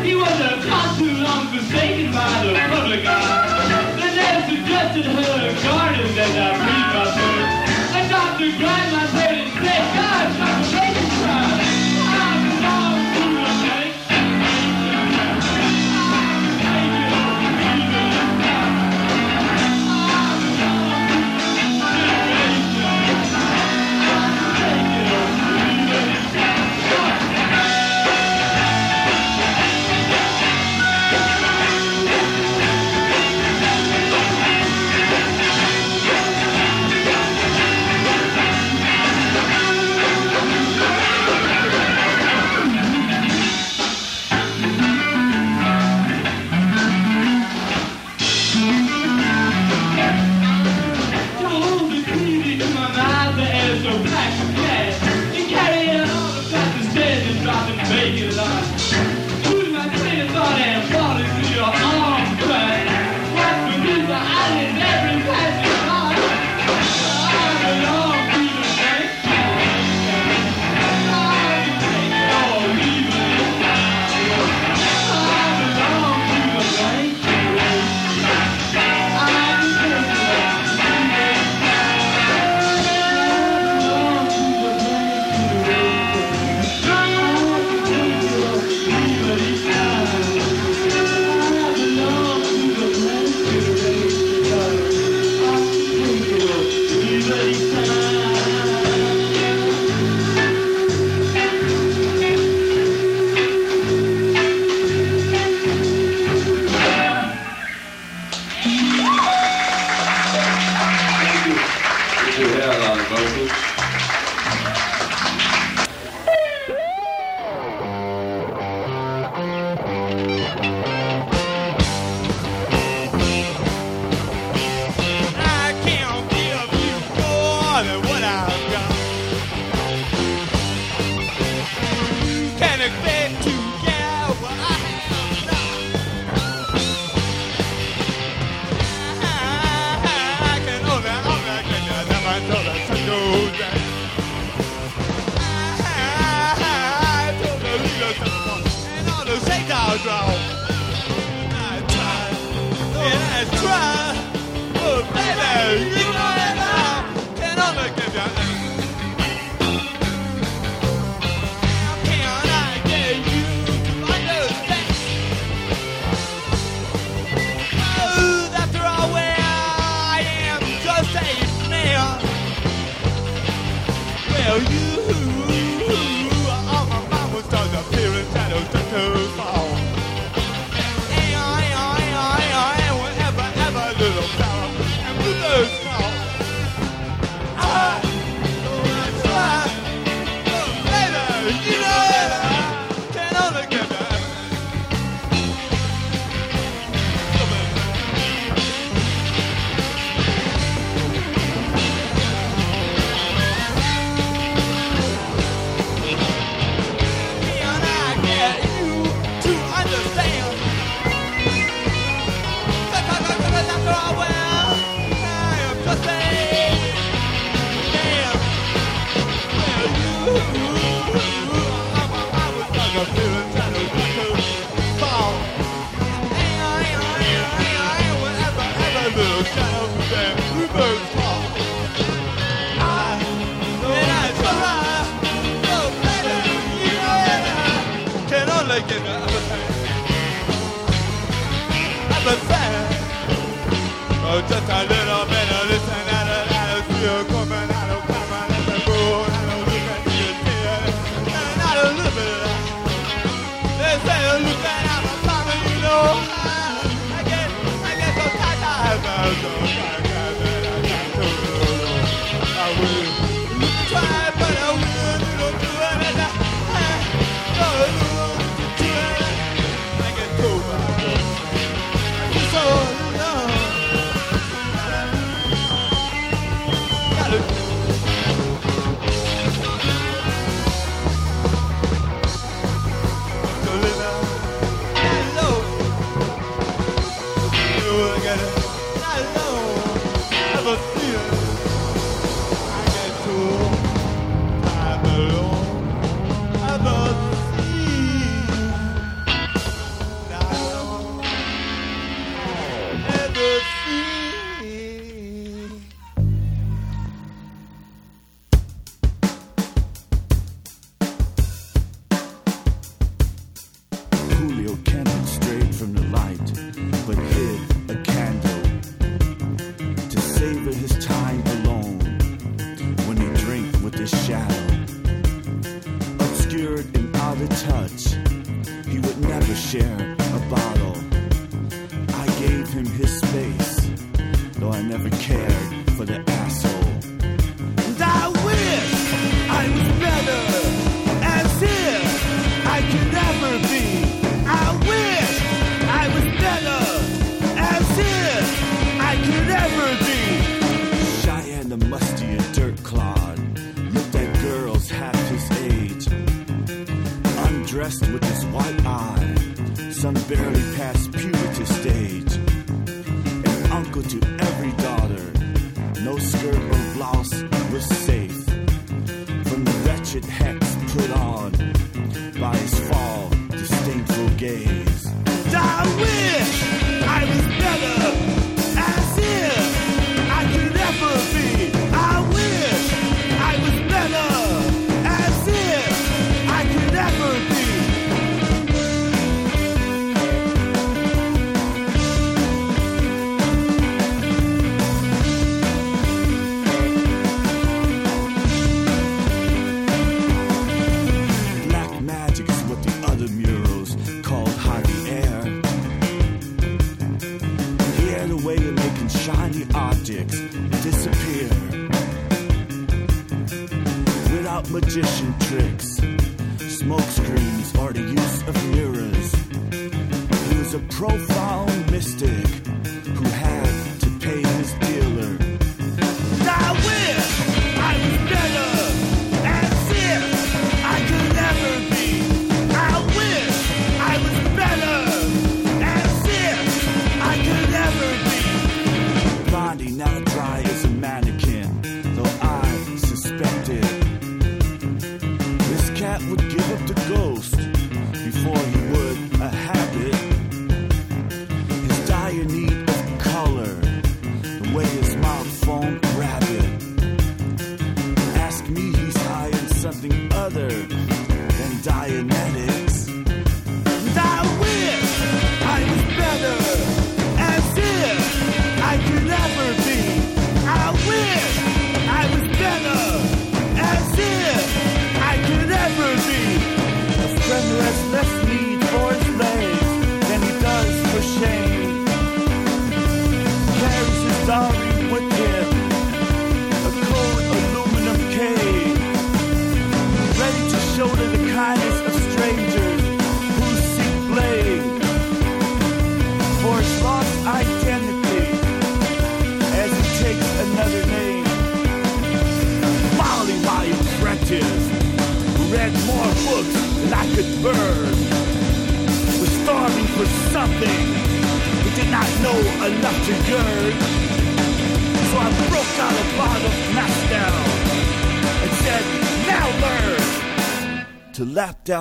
[367.23, 367.52] or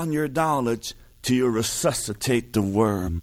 [0.01, 3.21] down your knowledge till you resuscitate the worm.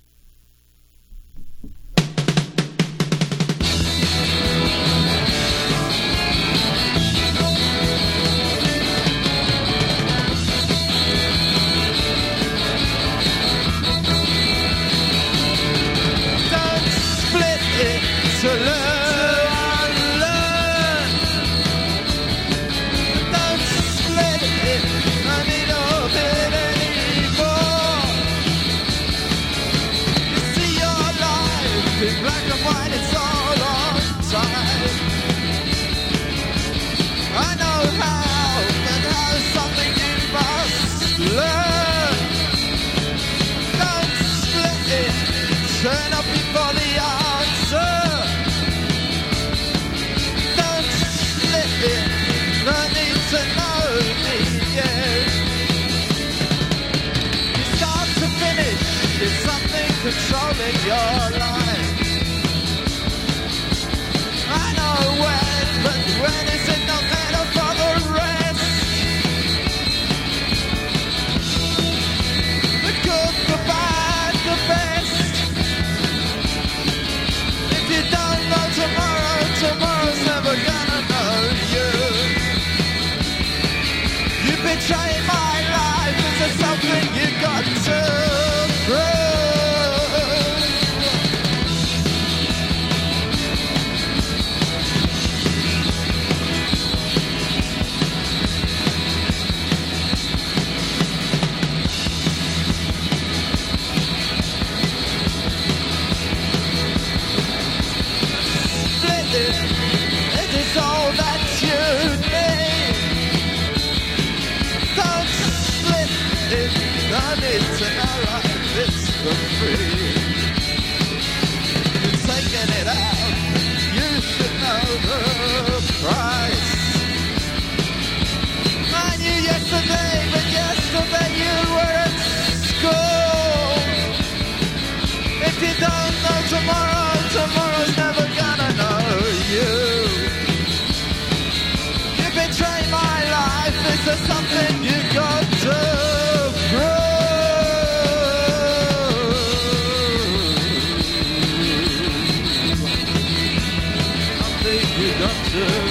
[154.99, 155.88] Something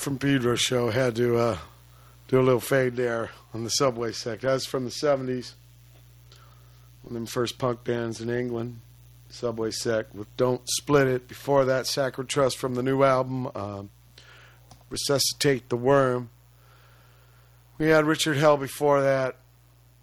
[0.00, 1.58] from Pedro show had to uh,
[2.26, 4.42] do a little fade there on the subway sect.
[4.42, 5.52] That was from the 70s.
[7.02, 8.80] One of them first punk bands in England.
[9.28, 11.28] Subway sect with Don't Split It.
[11.28, 13.90] Before that, Saccharine Trust from the new album, um,
[14.88, 16.30] Resuscitate the Worm.
[17.76, 19.36] We had Richard Hell before that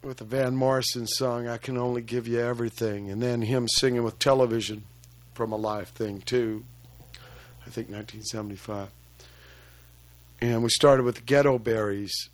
[0.04, 3.10] with the Van Morrison song, I Can Only Give You Everything.
[3.10, 4.84] And then him singing with television
[5.34, 6.66] from a live thing, too.
[7.66, 8.92] I think 1975
[10.40, 12.30] and we started with Ghetto Berries,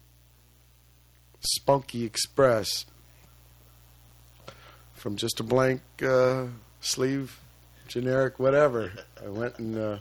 [1.40, 2.86] Spunky Express,
[4.94, 6.46] from just a blank uh,
[6.82, 7.40] sleeve,
[7.88, 8.92] generic whatever.
[9.24, 9.98] I went and uh,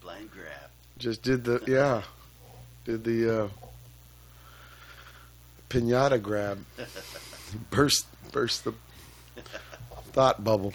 [0.00, 0.70] Blind grab.
[0.98, 2.02] just did the yeah,
[2.84, 3.48] did the uh,
[5.68, 6.64] pinata grab,
[7.70, 8.74] burst burst the
[10.12, 10.72] thought bubble.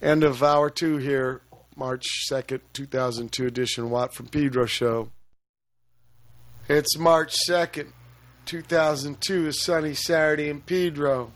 [0.00, 1.40] End of hour two here,
[1.74, 5.10] March second, two thousand two edition Watt from Pedro show.
[6.68, 7.92] It's March 2nd,
[8.44, 11.30] 2002, a sunny Saturday in Pedro.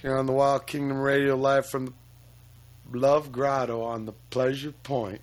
[0.00, 5.20] Here on the Wild Kingdom Radio, live from the Love Grotto on the Pleasure Point.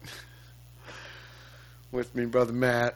[1.91, 2.93] With me, Brother Matt.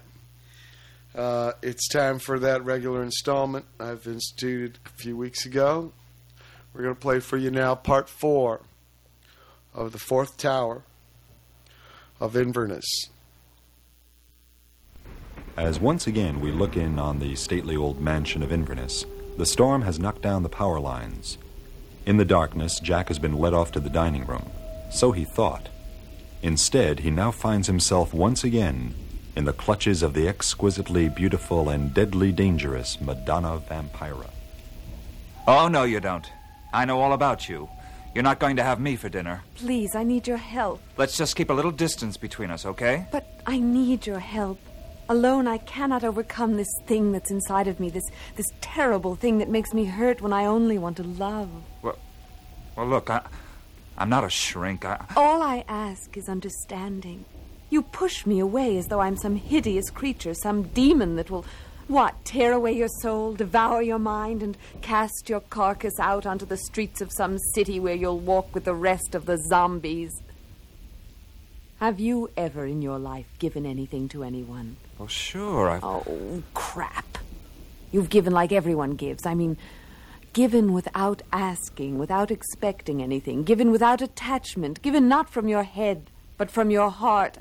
[1.16, 5.94] Uh, it's time for that regular installment I've instituted a few weeks ago.
[6.76, 8.62] We're going to play for you now part four
[9.74, 10.84] of the fourth tower
[12.20, 12.86] of Inverness.
[15.58, 19.08] As once again we look in on the stately old mansion of Inverness,
[19.38, 21.40] the storm has knocked down the power lines.
[22.06, 24.52] In the darkness, Jack has been led off to the dining room.
[24.92, 25.70] So he thought.
[26.44, 28.94] Instead, he now finds himself once again
[29.36, 34.30] in the clutches of the exquisitely beautiful and deadly dangerous Madonna Vampira.
[35.48, 36.30] Oh, no, you don't.
[36.72, 37.68] I know all about you.
[38.14, 39.42] You're not going to have me for dinner.
[39.56, 40.82] Please, I need your help.
[40.98, 43.08] Let's just keep a little distance between us, okay?
[43.12, 44.60] But I need your help.
[45.10, 49.48] Alone, I cannot overcome this thing that's inside of me, this, this terrible thing that
[49.48, 51.50] makes me hurt when I only want to love.
[51.82, 51.98] Well,
[52.76, 53.22] well look, I,
[53.98, 54.84] I'm not a shrink.
[54.84, 57.24] I, All I ask is understanding.
[57.70, 61.46] You push me away as though I'm some hideous creature, some demon that will,
[61.88, 66.58] what, tear away your soul, devour your mind, and cast your carcass out onto the
[66.58, 70.12] streets of some city where you'll walk with the rest of the zombies.
[71.80, 74.76] Have you ever in your life given anything to anyone?
[74.98, 75.70] Well, sure.
[75.70, 77.18] I, Oh, crap.
[77.92, 79.26] You've given like everyone gives.
[79.26, 79.58] I mean,
[80.34, 86.52] given without asking, without expecting anything, given without attachment, given not from your head, but
[86.52, 87.38] from your heart.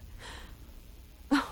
[1.30, 1.50] Oh,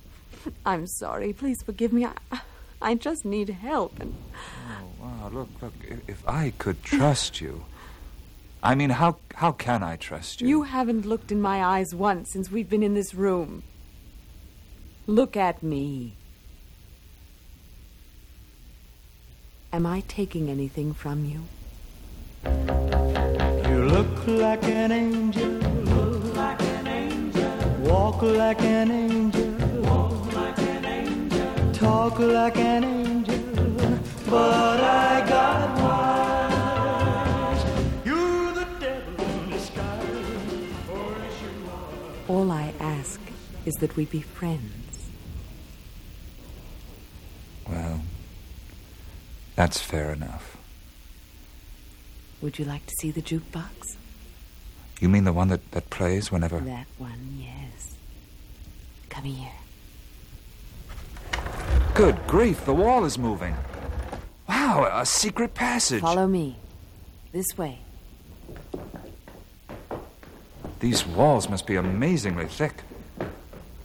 [0.66, 1.32] I'm sorry.
[1.32, 2.06] Please forgive me.
[2.06, 2.40] I,
[2.82, 4.00] I just need help.
[4.00, 4.14] And
[4.80, 5.74] Oh, wow, look, look.
[5.86, 7.64] If, if I could trust you.
[8.62, 10.48] I mean, how, how can I trust you?
[10.48, 13.62] you haven't looked in my eyes once since we've been in this room.
[15.06, 16.12] Look at me.
[19.72, 21.40] Am I taking anything from you?
[22.44, 25.48] You look like an angel.
[25.48, 27.50] Look like an angel.
[27.80, 29.50] Walk like an angel.
[29.82, 31.72] Walk like an angel.
[31.72, 33.38] Talk like an angel.
[34.28, 37.64] But I got wise.
[38.04, 40.08] You're the devil in disguise.
[40.92, 42.36] Or as you are.
[42.36, 43.20] All I ask
[43.66, 44.79] is that we be friends.
[47.70, 48.00] Well,
[49.54, 50.56] that's fair enough.
[52.42, 53.96] Would you like to see the jukebox?
[55.00, 56.58] You mean the one that, that plays whenever.
[56.60, 57.94] That one, yes.
[59.08, 59.52] Come here.
[61.94, 63.56] Good grief, the wall is moving.
[64.48, 66.00] Wow, a secret passage.
[66.00, 66.56] Follow me.
[67.32, 67.78] This way.
[70.80, 72.82] These walls must be amazingly thick.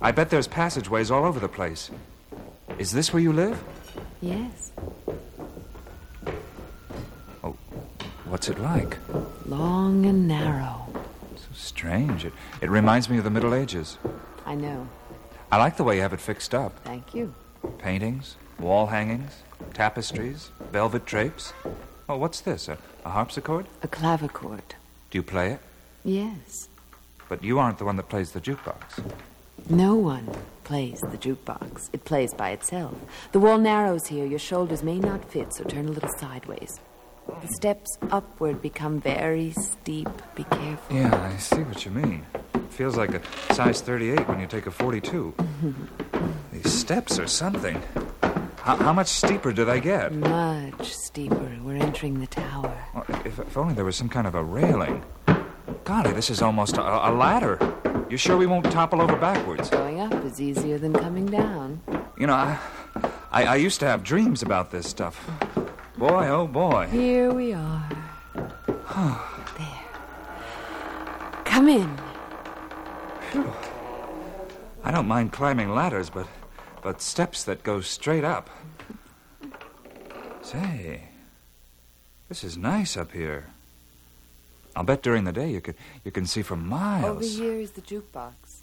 [0.01, 1.91] I bet there's passageways all over the place.
[2.77, 3.61] Is this where you live?
[4.21, 4.71] Yes.
[7.43, 7.55] Oh,
[8.25, 8.97] what's it like?
[9.45, 10.87] Long and narrow.
[11.35, 12.25] So strange.
[12.25, 13.97] It, it reminds me of the Middle Ages.
[14.45, 14.87] I know.
[15.51, 16.77] I like the way you have it fixed up.
[16.83, 17.33] Thank you.
[17.77, 19.31] Paintings, wall hangings,
[19.73, 21.53] tapestries, velvet drapes.
[22.09, 22.67] Oh, what's this?
[22.67, 23.67] A, a harpsichord?
[23.83, 24.75] A clavichord.
[25.11, 25.59] Do you play it?
[26.03, 26.67] Yes.
[27.29, 29.03] But you aren't the one that plays the jukebox.
[29.69, 30.29] No one
[30.65, 31.89] plays the jukebox.
[31.93, 32.95] It plays by itself.
[33.31, 34.25] The wall narrows here.
[34.25, 36.81] Your shoulders may not fit, so turn a little sideways.
[37.41, 40.09] The steps upward become very steep.
[40.35, 40.95] Be careful.
[40.95, 42.25] Yeah, I see what you mean.
[42.69, 43.21] Feels like a
[43.53, 45.33] size 38 when you take a 42.
[46.51, 47.81] These steps are something.
[48.57, 50.13] How, how much steeper do they get?
[50.13, 51.51] Much steeper.
[51.61, 52.75] We're entering the tower.
[52.93, 55.03] Well, if, if only there was some kind of a railing.
[55.83, 57.59] Golly, this is almost a, a ladder.
[58.09, 59.69] You sure we won't topple over backwards?
[59.69, 61.81] Going up is easier than coming down.
[62.17, 62.59] You know, I,
[63.31, 65.29] I, I used to have dreams about this stuff.
[65.97, 66.87] Boy, oh boy.
[66.91, 67.89] Here we are.
[69.57, 69.85] there.
[71.45, 71.97] Come in.
[73.31, 73.51] Phew.
[74.83, 76.27] I don't mind climbing ladders, but
[76.83, 78.51] but steps that go straight up.
[80.43, 81.09] Say,
[82.29, 83.54] this is nice up here.
[84.75, 87.05] I'll bet during the day you could you can see for miles.
[87.05, 88.61] Over here is the jukebox.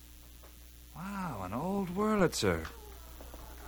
[0.95, 2.67] Wow, an old Wurlitzer.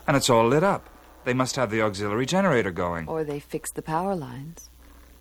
[0.07, 0.89] And it's all lit up.
[1.25, 3.09] They must have the auxiliary generator going.
[3.09, 4.69] Or they fixed the power lines.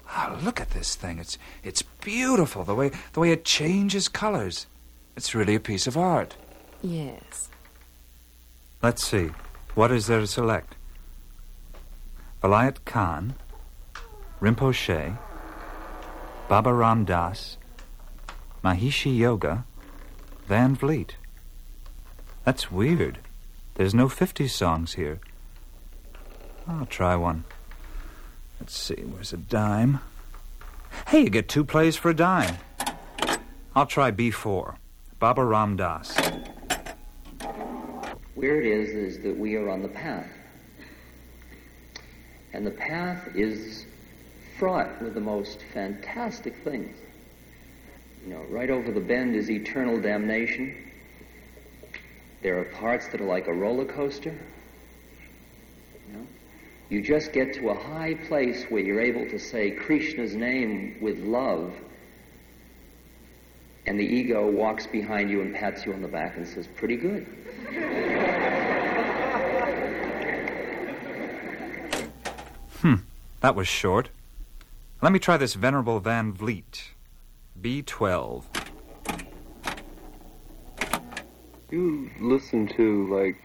[0.10, 1.18] Ah, look at this thing.
[1.18, 4.68] It's it's beautiful the way the way it changes colors.
[5.16, 6.36] It's really a piece of art.
[6.82, 7.50] Yes.
[8.82, 9.32] Let's see.
[9.76, 10.76] What is there to select?
[12.44, 13.36] Vilayat Khan,
[14.42, 15.18] Rinpoche,
[16.48, 17.58] Baba Ram Dass,
[18.64, 19.66] Mahishi Yoga,
[20.46, 21.16] Van Vliet.
[22.44, 23.20] That's weird.
[23.76, 25.20] There's no 50s songs here.
[26.68, 27.46] I'll try one.
[28.60, 30.00] Let's see, where's a dime?
[31.08, 32.58] Hey, you get two plays for a dime.
[33.76, 34.76] I'll try B4.
[35.20, 36.16] Baba Ram Dass.
[38.36, 40.28] Where it is, is that we are on the path.
[42.52, 43.86] And the path is
[44.58, 46.98] fraught with the most fantastic things.
[48.24, 50.76] You know, right over the bend is eternal damnation.
[52.42, 54.38] There are parts that are like a roller coaster.
[56.08, 56.28] You, know?
[56.90, 61.20] you just get to a high place where you're able to say Krishna's name with
[61.20, 61.74] love,
[63.86, 66.96] and the ego walks behind you and pats you on the back and says, Pretty
[66.96, 67.26] good.
[72.80, 72.96] Hmm,
[73.42, 74.10] that was short.
[75.04, 76.94] Let me try this Venerable Van Vliet.
[77.62, 78.46] B12.
[81.70, 83.36] You listen to like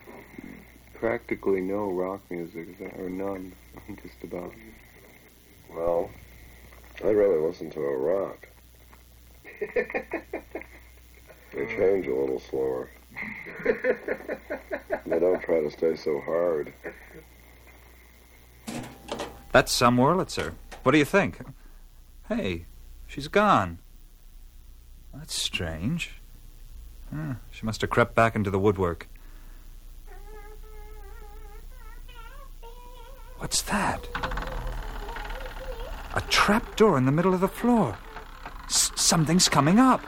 [0.94, 3.52] practically no rock music, is that, or none,
[4.00, 4.52] just about.
[5.74, 6.10] Well,
[7.04, 8.48] I'd rather listen to a rock.
[11.54, 12.88] They change a little slower.
[13.64, 16.72] they don't try to stay so hard.
[19.50, 20.54] That's some Wurlitzer.
[20.88, 21.40] What do you think?
[22.30, 22.64] Hey,
[23.06, 23.80] she's gone.
[25.12, 26.12] That's strange.
[27.14, 29.06] Huh, she must have crept back into the woodwork.
[33.36, 34.08] What's that?
[36.14, 37.98] A trap door in the middle of the floor.
[38.64, 40.00] S- something's coming up.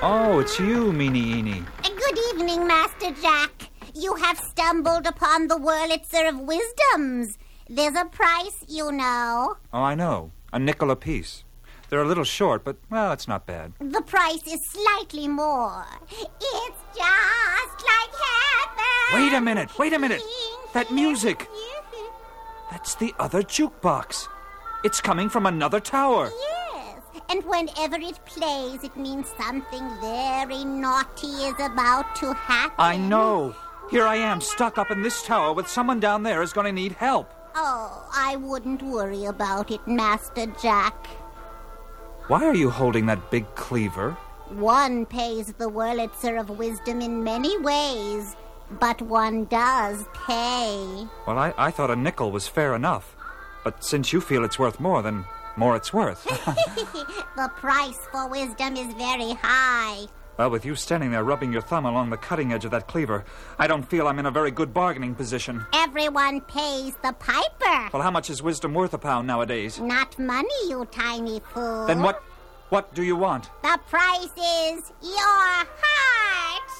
[0.00, 1.66] Oh, it's you, Meanie Eenie.
[1.82, 3.68] Uh, good evening, Master Jack.
[3.96, 7.36] You have stumbled upon the Wurlitzer of Wisdoms.
[7.68, 9.56] There's a price, you know.
[9.72, 10.30] Oh, I know.
[10.52, 11.42] A nickel apiece.
[11.88, 13.72] They're a little short, but, well, it's not bad.
[13.80, 15.84] The price is slightly more.
[16.08, 19.14] It's just like heaven.
[19.14, 20.22] Wait a minute, wait a minute.
[20.74, 21.48] That music.
[22.70, 24.28] That's the other jukebox.
[24.84, 26.30] It's coming from another tower.
[26.40, 32.74] Yes, and whenever it plays, it means something very naughty is about to happen.
[32.78, 33.54] I know.
[33.90, 36.72] Here I am, stuck up in this tower with someone down there who's going to
[36.72, 37.32] need help.
[37.58, 41.06] Oh, I wouldn't worry about it, Master Jack.
[42.28, 44.12] Why are you holding that big cleaver?
[44.50, 48.36] One pays the Wurlitzer of Wisdom in many ways,
[48.78, 51.06] but one does pay.
[51.26, 53.16] Well, I, I thought a nickel was fair enough.
[53.64, 55.24] But since you feel it's worth more, then
[55.56, 56.24] more it's worth.
[57.36, 60.06] the price for wisdom is very high.
[60.38, 63.24] Well, with you standing there rubbing your thumb along the cutting edge of that cleaver,
[63.58, 65.64] I don't feel I'm in a very good bargaining position.
[65.72, 67.90] Everyone pays the piper.
[67.92, 69.80] Well, how much is wisdom worth a pound nowadays?
[69.80, 71.86] Not money, you tiny fool.
[71.86, 72.22] Then what
[72.68, 73.50] what do you want?
[73.62, 76.70] The price is your heart.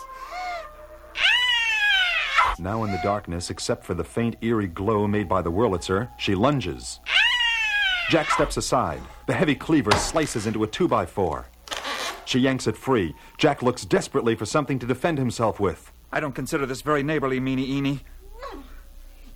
[1.17, 2.55] Ah!
[2.59, 6.35] Now in the darkness, except for the faint, eerie glow made by the Wurlitzer, she
[6.35, 6.99] lunges.
[7.07, 7.13] Ah!
[8.11, 9.01] Jack steps aside.
[9.27, 11.47] The heavy cleaver slices into a two by four.
[12.27, 13.15] She yanks it free.
[13.39, 15.93] Jack looks desperately for something to defend himself with.
[16.13, 18.01] I don't consider this very neighborly, Meanie Eenie.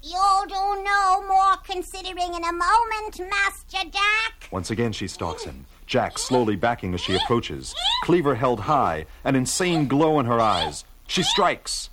[0.03, 4.49] You'll do no more considering in a moment, Master Jack.
[4.51, 5.67] Once again, she stalks him.
[5.87, 7.75] Jack slowly backing as she approaches.
[8.03, 10.85] Cleaver held high, an insane glow in her eyes.
[11.07, 11.91] She strikes.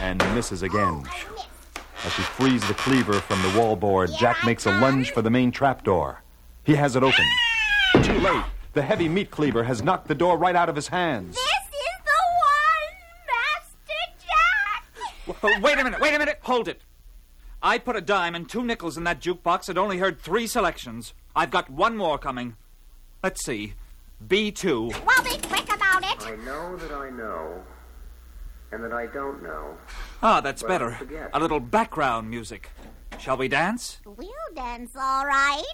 [0.00, 1.04] And misses again.
[2.04, 5.30] As she frees the cleaver from the wall board, Jack makes a lunge for the
[5.30, 6.22] main trapdoor.
[6.64, 7.24] He has it open.
[8.02, 8.44] Too late.
[8.72, 11.34] The heavy meat cleaver has knocked the door right out of his hands.
[11.34, 12.96] This is the one,
[15.26, 15.62] Master Jack.
[15.62, 16.80] Wait a minute, wait a minute, hold it.
[17.62, 21.14] I put a dime and two nickels in that jukebox and only heard three selections.
[21.34, 22.56] I've got one more coming.
[23.22, 23.74] Let's see.
[24.26, 25.04] B2.
[25.04, 26.26] Well, be quick about it.
[26.26, 27.62] I know that I know,
[28.72, 29.76] and that I don't know.
[30.22, 30.92] Ah, that's Well, better.
[30.92, 31.30] forget.
[31.34, 32.70] A little background music.
[33.18, 33.98] Shall we dance?
[34.06, 35.64] We'll dance all right.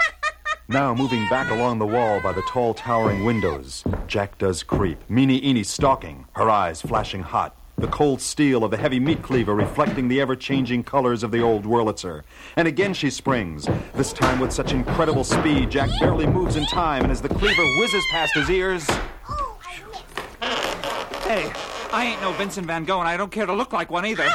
[0.68, 4.98] Now moving back along the wall by the tall towering windows, Jack does creep.
[5.10, 7.54] Meanie Eenie stalking, her eyes flashing hot.
[7.76, 11.42] The cold steel of the heavy meat cleaver reflecting the ever changing colors of the
[11.42, 12.22] old Wurlitzer.
[12.56, 17.02] And again she springs, this time with such incredible speed, Jack barely moves in time,
[17.02, 18.86] and as the cleaver whizzes past his ears.
[21.24, 21.52] Hey,
[21.92, 24.30] I ain't no Vincent Van Gogh, and I don't care to look like one either.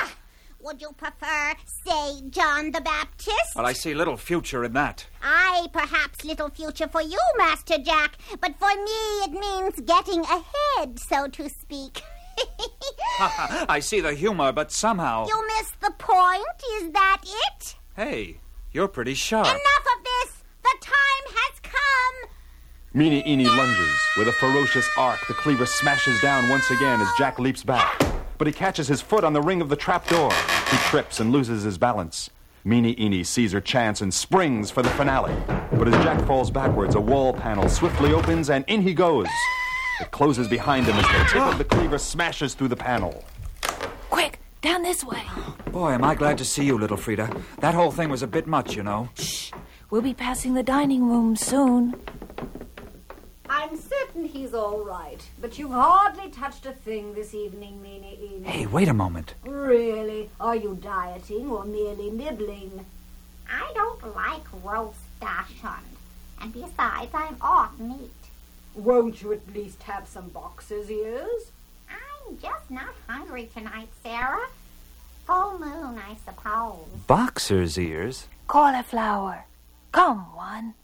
[0.62, 1.54] Would you prefer,
[1.86, 3.56] say, John the Baptist?
[3.56, 5.06] Well, I see little future in that.
[5.24, 11.00] I perhaps little future for you, Master Jack, but for me it means getting ahead,
[11.00, 12.02] so to speak.
[13.20, 15.28] I see the humor, but somehow.
[15.28, 16.44] you missed the point,
[16.82, 17.76] is that it?
[17.96, 18.40] Hey,
[18.74, 19.48] you're pretty sharp.
[19.48, 20.44] Enough of this!
[20.64, 22.30] The time has come!
[22.94, 24.00] Meanie Eenie lunges.
[24.18, 28.09] With a ferocious arc, the cleaver smashes down once again as Jack leaps back.
[28.40, 30.32] But he catches his foot on the ring of the trapdoor.
[30.72, 32.30] He trips and loses his balance.
[32.66, 35.36] Meanie Eenie sees her chance and springs for the finale.
[35.74, 39.28] But as Jack falls backwards, a wall panel swiftly opens and in he goes.
[40.00, 43.26] It closes behind him as the tip of the cleaver smashes through the panel.
[44.10, 45.24] Quick, down this way.
[45.72, 47.36] Boy, am I glad to see you, little Frida.
[47.60, 49.10] That whole thing was a bit much, you know.
[49.16, 49.52] Shh.
[49.90, 51.96] We'll be passing the dining room soon.
[53.50, 55.22] I I'm certain he's all right.
[55.42, 58.46] But you've hardly touched a thing this evening, Meanie Eenie.
[58.46, 59.36] Hey, wait a moment.
[59.44, 60.30] Really?
[60.40, 62.86] Are you dieting or merely nibbling?
[63.52, 65.86] I don't like roast dachshund.
[66.42, 68.12] And besides, I'm off meat.
[68.76, 71.52] Won't you at least have some boxer's ears?
[71.90, 74.48] I'm just not hungry tonight, Sarah.
[75.28, 76.88] Full moon, I suppose.
[77.08, 78.28] Boxer's ears?
[78.48, 79.46] Cauliflower.
[79.92, 80.76] Come, one.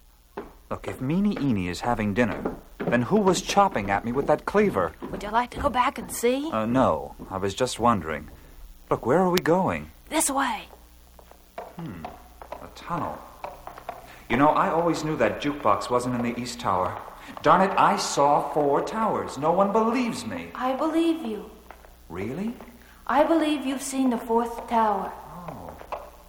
[0.70, 4.46] Look, if Meanie Eenie is having dinner, then who was chopping at me with that
[4.46, 4.94] cleaver?
[5.12, 6.50] Would you like to go back and see?
[6.52, 8.30] Uh, no, I was just wondering.
[8.90, 9.92] Look, where are we going?
[10.10, 10.64] This way.
[11.78, 12.06] Hmm,
[12.52, 13.18] a tunnel.
[14.30, 17.00] You know, I always knew that jukebox wasn't in the East Tower.
[17.44, 19.38] Darn it, I saw four towers.
[19.38, 20.50] No one believes me.
[20.56, 21.50] I believe you.
[22.10, 22.56] Really?
[23.06, 25.12] I believe you've seen the fourth tower.
[25.48, 25.78] Oh.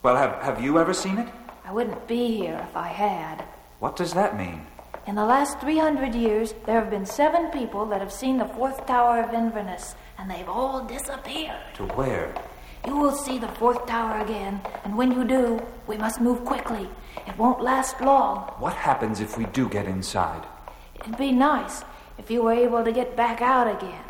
[0.03, 1.29] Well, have, have you ever seen it?
[1.65, 3.45] I wouldn't be here if I had.
[3.79, 4.67] What does that mean?
[5.07, 8.87] In the last 300 years, there have been seven people that have seen the fourth
[8.87, 11.61] tower of Inverness, and they've all disappeared.
[11.75, 12.35] To where?
[12.87, 16.89] You will see the fourth tower again, and when you do, we must move quickly.
[17.27, 18.53] It won't last long.
[18.59, 20.47] What happens if we do get inside?
[21.01, 21.85] It'd be nice
[22.17, 24.05] if you were able to get back out again.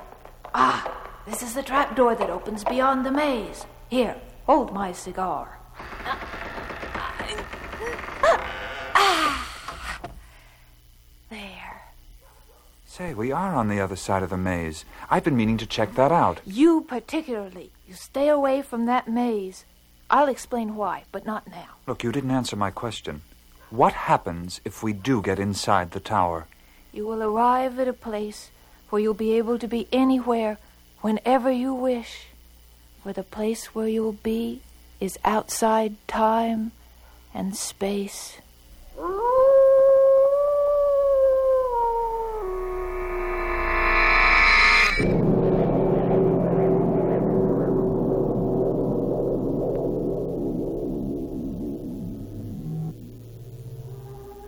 [0.55, 3.66] Ah, this is the trapdoor that opens beyond the maze.
[3.88, 5.59] Here, hold my cigar.
[11.28, 11.82] There.
[12.97, 14.86] Say, we are on the other side of the maze.
[15.10, 16.40] I've been meaning to check that out.
[16.47, 17.70] You particularly.
[17.86, 19.66] You stay away from that maze.
[20.09, 21.77] I'll explain why, but not now.
[21.86, 23.20] Look, you didn't answer my question.
[23.68, 26.47] What happens if we do get inside the tower?
[26.90, 28.51] You will arrive at a place
[28.89, 30.56] where you'll be able to be anywhere,
[31.02, 32.28] whenever you wish.
[33.02, 34.62] For the place where you'll be
[35.01, 36.73] is outside time
[37.35, 38.39] and space.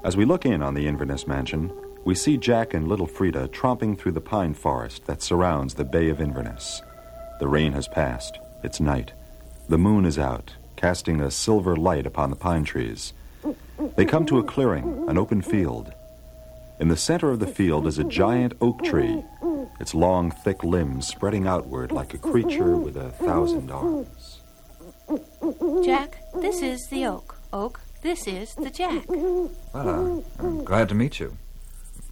[0.09, 1.71] As we look in on the Inverness mansion,
[2.07, 6.09] we see Jack and little Frida tromping through the pine forest that surrounds the Bay
[6.09, 6.81] of Inverness.
[7.41, 8.39] The rain has passed.
[8.65, 9.13] It's night.
[9.69, 13.13] The moon is out, casting a silver light upon the pine trees.
[13.97, 15.93] They come to a clearing, an open field.
[16.81, 19.23] In the center of the field is a giant oak tree,
[19.79, 24.41] its long, thick limbs spreading outward like a creature with a thousand arms.
[25.85, 27.37] Jack, this is the oak.
[27.53, 29.05] Oak, this is the Jack.
[29.07, 31.37] Well, uh, I'm glad to meet you.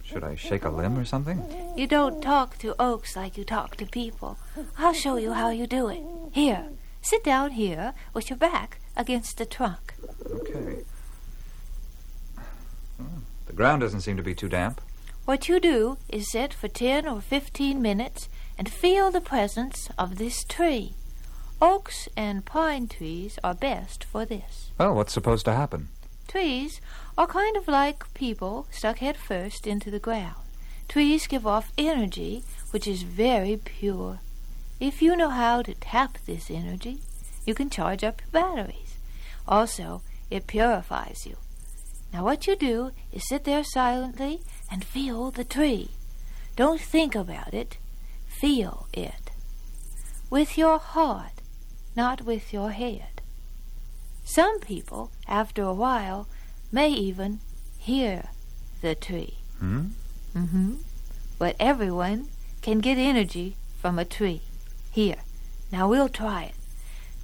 [0.03, 1.43] Should I shake a limb or something?
[1.75, 4.37] You don't talk to oaks like you talk to people.
[4.77, 6.03] I'll show you how you do it.
[6.31, 6.69] Here,
[7.01, 9.95] sit down here with your back against the trunk.
[10.29, 10.83] Okay.
[13.47, 14.81] The ground doesn't seem to be too damp.
[15.25, 20.19] What you do is sit for 10 or 15 minutes and feel the presence of
[20.19, 20.93] this tree.
[21.59, 24.69] Oaks and pine trees are best for this.
[24.77, 25.89] Well, what's supposed to happen?
[26.27, 26.79] Trees
[27.17, 30.35] are kind of like people stuck head first into the ground.
[30.87, 34.19] Trees give off energy which is very pure.
[34.79, 36.99] If you know how to tap this energy,
[37.45, 38.97] you can charge up your batteries.
[39.47, 41.37] Also, it purifies you.
[42.13, 45.89] Now, what you do is sit there silently and feel the tree.
[46.55, 47.77] Don't think about it,
[48.27, 49.31] feel it.
[50.29, 51.36] With your heart,
[51.97, 53.21] not with your head.
[54.23, 56.27] Some people, after a while,
[56.71, 57.39] may even
[57.79, 58.25] hear
[58.81, 59.39] the tree.
[59.57, 59.87] Hmm?
[60.35, 60.73] Mm-hmm.
[61.39, 62.27] But everyone
[62.61, 64.41] can get energy from a tree.
[64.91, 65.23] Here,
[65.71, 66.53] now we'll try it.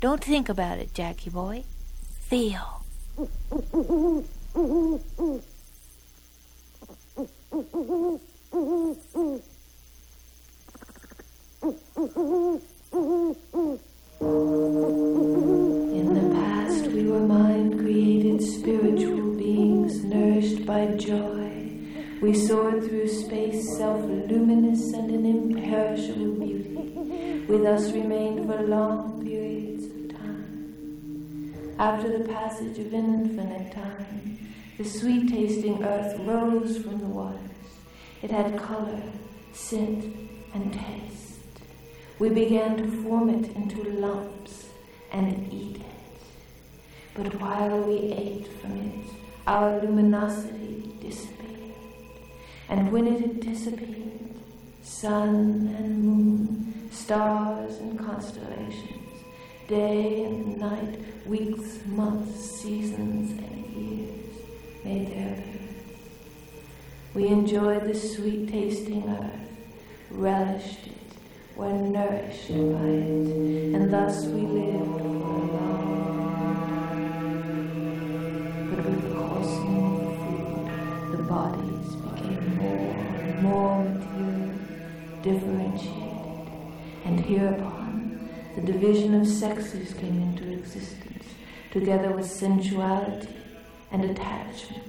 [0.01, 1.65] Don't think about it, Jackie boy.
[2.27, 2.83] Feel.
[15.99, 21.69] In the past, we were mind created spiritual beings nourished by joy.
[22.21, 27.43] We soared through space, self luminous and in imperishable beauty.
[27.49, 31.75] We thus remained for long periods of time.
[31.77, 34.37] After the passage of infinite time,
[34.77, 37.39] the sweet tasting earth rose from the waters.
[38.21, 39.03] It had color,
[39.51, 40.15] scent,
[40.53, 41.22] and taste.
[42.23, 44.69] We began to form it into lumps
[45.11, 46.21] and eat it.
[47.13, 49.09] But while we ate from it,
[49.45, 51.75] our luminosity disappeared.
[52.69, 54.35] And when it had disappeared,
[54.81, 59.25] sun and moon, stars and constellations,
[59.67, 64.37] day and night, weeks, months, seasons, and years
[64.85, 65.99] made their appearance.
[67.13, 69.49] We enjoyed the sweet tasting earth,
[70.09, 70.92] relished
[71.55, 75.83] were nourished by it, and thus we lived for a long
[78.69, 84.51] But with the coursing of food, the bodies became more and more material,
[85.21, 86.47] differentiated,
[87.05, 91.25] and hereupon the division of sexes came into existence,
[91.71, 93.29] together with sensuality
[93.91, 94.83] and attachment.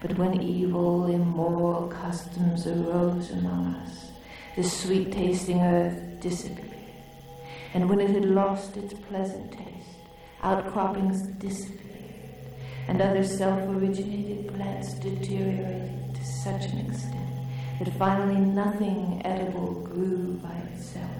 [0.00, 4.05] But when evil, immoral customs arose among us,
[4.56, 6.64] the sweet tasting earth disappeared.
[7.74, 9.98] And when it had lost its pleasant taste,
[10.42, 11.82] outcroppings disappeared,
[12.88, 17.28] and other self originated plants deteriorated to such an extent
[17.78, 21.10] that finally nothing edible grew by itself,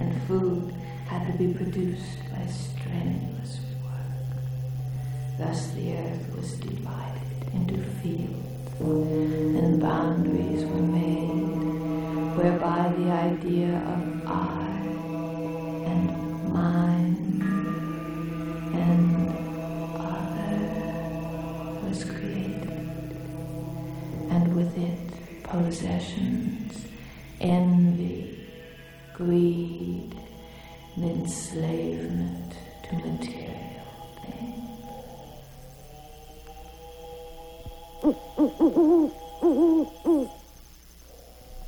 [0.00, 0.70] and food
[1.06, 5.38] had to be produced by strenuous work.
[5.38, 11.77] Thus the earth was divided into fields, and boundaries were made
[12.38, 14.78] whereby the idea of I
[15.90, 16.06] and
[16.52, 17.42] mine
[18.74, 19.04] and
[19.98, 20.62] other
[21.84, 23.16] was created,
[24.30, 24.98] and with it
[25.42, 26.86] possessions,
[27.40, 28.46] envy,
[29.14, 30.14] greed,
[30.94, 33.88] and enslavement to material
[34.22, 34.68] things.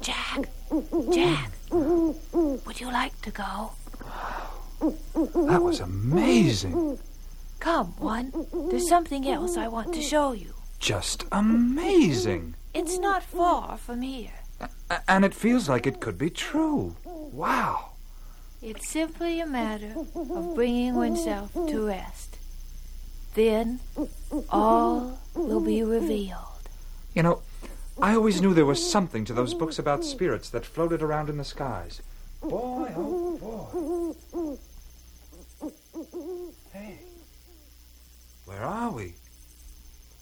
[0.01, 0.49] Jack,
[1.13, 3.73] Jack, would you like to go?
[5.49, 6.99] That was amazing.
[7.59, 8.33] Come, one.
[8.71, 10.55] There's something else I want to show you.
[10.79, 12.55] Just amazing.
[12.73, 14.31] It's not far from here.
[14.89, 16.97] A- And it feels like it could be true.
[17.05, 17.91] Wow.
[18.63, 22.39] It's simply a matter of bringing oneself to rest.
[23.35, 23.81] Then
[24.51, 26.69] all will be revealed.
[27.15, 27.43] You know,
[28.03, 31.37] I always knew there was something to those books about spirits that floated around in
[31.37, 32.01] the skies.
[32.41, 34.57] Boy, oh boy.
[36.73, 37.01] Hey.
[38.47, 39.15] Where are we?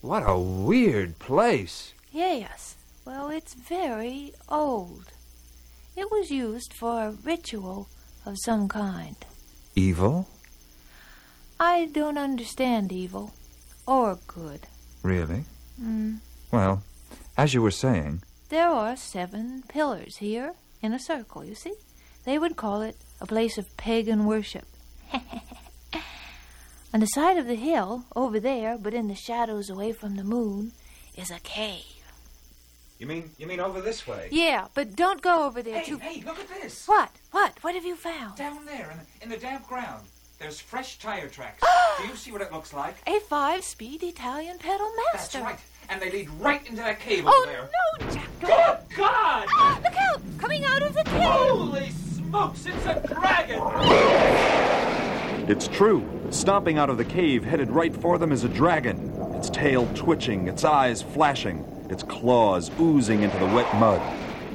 [0.01, 1.93] What a weird place.
[2.11, 5.13] Yes, well, it's very old.
[5.97, 7.89] It was used for a ritual
[8.27, 9.17] of some kind.
[9.77, 10.29] Evil?
[11.61, 13.35] I don't understand evil
[13.87, 14.67] or good.
[15.03, 15.45] Really?
[15.81, 16.19] Mm.
[16.51, 16.83] Well,
[17.39, 21.73] as you were saying, There are seven pillars here in a circle, you see?
[22.25, 24.67] They would call it a place of pagan worship.
[26.92, 30.25] On the side of the hill, over there, but in the shadows away from the
[30.25, 30.73] moon,
[31.17, 31.84] is a cave.
[32.99, 34.28] You mean you mean over this way?
[34.33, 35.99] Yeah, but don't go over there Hey, too.
[35.99, 36.89] hey, look at this.
[36.89, 37.10] What?
[37.31, 37.52] What?
[37.62, 38.36] What have you found?
[38.36, 40.05] Down there in the, in the damp ground.
[40.41, 41.62] There's fresh tire tracks.
[42.00, 42.97] Do you see what it looks like?
[43.07, 45.12] A five-speed Italian pedal master.
[45.12, 45.42] That's master.
[45.44, 45.58] right.
[45.91, 47.68] And they lead right into that cave Oh, over there.
[48.00, 48.28] no, Jack!
[48.41, 49.47] Good God!
[49.57, 50.20] Ah, look out!
[50.39, 51.23] Coming out of the cave!
[51.23, 53.62] Holy smokes, it's a dragon!
[55.50, 56.07] It's true.
[56.31, 59.10] Stomping out of the cave, headed right for them, is a dragon.
[59.34, 64.00] Its tail twitching, its eyes flashing, its claws oozing into the wet mud.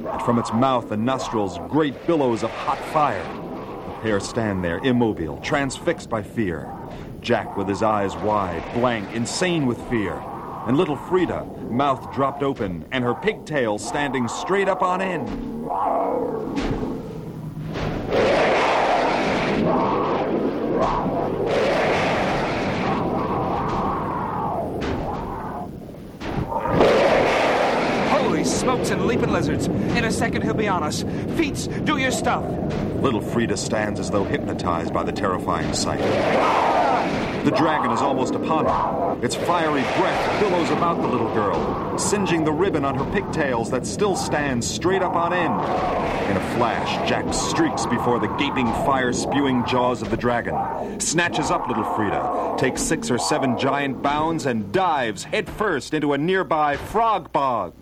[0.06, 3.24] And from its mouth and nostrils, great billows of hot fire.
[3.24, 6.70] The pair stand there, immobile, transfixed by fear.
[7.20, 10.22] Jack with his eyes wide, blank, insane with fear.
[10.66, 15.28] And little Frida, mouth dropped open, and her pigtail standing straight up on end.
[28.64, 29.66] Smokes and leaping lizards.
[29.66, 31.02] In a second, he'll be on us.
[31.36, 32.42] Feats, do your stuff.
[33.02, 36.00] Little Frida stands as though hypnotized by the terrifying sight.
[37.44, 39.22] The dragon is almost upon her.
[39.22, 43.86] Its fiery breath billows about the little girl, singeing the ribbon on her pigtails that
[43.86, 45.52] still stands straight up on end.
[46.30, 51.50] In a flash, Jack streaks before the gaping, fire spewing jaws of the dragon, snatches
[51.50, 56.78] up little Frida, takes six or seven giant bounds, and dives headfirst into a nearby
[56.78, 57.74] frog bog.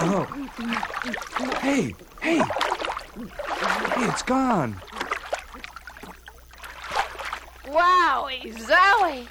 [0.00, 0.26] Oh.
[1.60, 2.38] Hey, hey!
[2.38, 4.80] Hey, it's gone.
[7.66, 9.26] Wowie, zowie!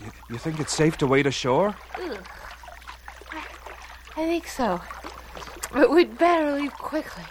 [0.00, 1.74] You, you think it's safe to wade ashore?
[1.98, 2.18] Ugh.
[3.32, 3.38] I,
[4.16, 4.80] I think so.
[5.72, 7.24] But we'd better leave quickly.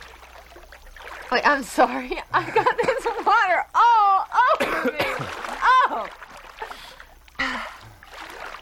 [1.31, 2.19] Wait, I'm sorry.
[2.33, 4.25] I got this water all
[4.61, 4.99] over me.
[5.88, 6.07] Oh!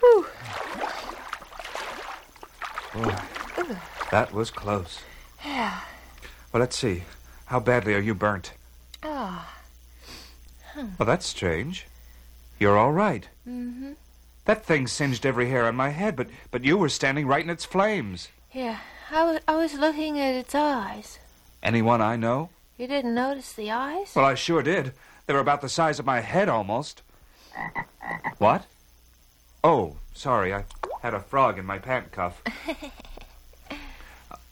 [0.01, 0.25] Whew.
[4.11, 4.99] That was close.
[5.45, 5.79] Yeah.
[6.51, 7.03] Well, let's see.
[7.45, 8.53] How badly are you burnt?
[9.01, 9.53] Ah.
[10.75, 11.87] Well, that's strange.
[12.59, 13.27] You're all right.
[13.47, 13.93] Mm-hmm.
[14.45, 17.49] That thing singed every hair on my head, but but you were standing right in
[17.49, 18.29] its flames.
[18.51, 18.79] Yeah,
[19.11, 21.19] I was, I was looking at its eyes.
[21.61, 22.49] Anyone I know?
[22.77, 24.13] You didn't notice the eyes?
[24.15, 24.93] Well, I sure did.
[25.25, 27.01] They were about the size of my head almost.
[28.37, 28.65] What?
[29.63, 30.53] Oh, sorry.
[30.53, 30.65] I
[31.03, 32.41] had a frog in my pant cuff.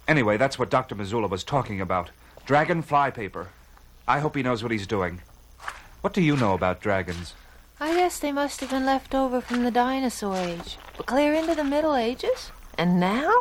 [0.08, 0.94] Anyway, that's what Dr.
[0.94, 2.10] Missoula was talking about.
[2.46, 3.48] Dragon fly paper.
[4.06, 5.22] I hope he knows what he's doing.
[6.02, 7.34] What do you know about dragons?
[7.80, 10.78] I guess they must have been left over from the dinosaur age.
[10.98, 12.52] But clear into the Middle Ages?
[12.78, 13.32] And now?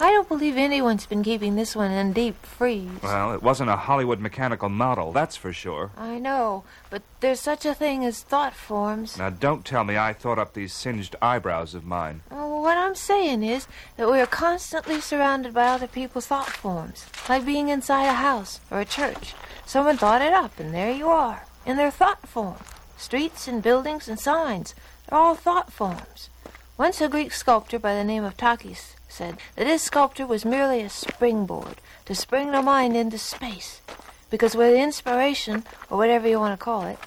[0.00, 3.02] I don't believe anyone's been keeping this one in deep freeze.
[3.02, 5.90] Well, it wasn't a Hollywood mechanical model, that's for sure.
[5.96, 9.18] I know, but there's such a thing as thought forms.
[9.18, 12.20] Now, don't tell me I thought up these singed eyebrows of mine.
[12.30, 16.50] Oh, well, what I'm saying is that we are constantly surrounded by other people's thought
[16.50, 19.34] forms, like being inside a house or a church.
[19.66, 22.58] Someone thought it up, and there you are, in their thought form.
[22.96, 24.76] Streets and buildings and signs,
[25.08, 26.30] they're all thought forms.
[26.76, 30.80] Once a Greek sculptor by the name of Takis said that his sculpture was merely
[30.80, 33.80] a springboard to spring the mind into space.
[34.30, 36.98] Because where the inspiration, or whatever you want to call it,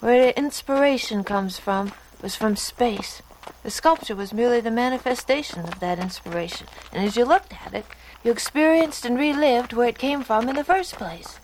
[0.00, 3.20] where the inspiration comes from was from space.
[3.64, 7.84] The sculpture was merely the manifestation of that inspiration, and as you looked at it,
[8.24, 11.38] you experienced and relived where it came from in the first place.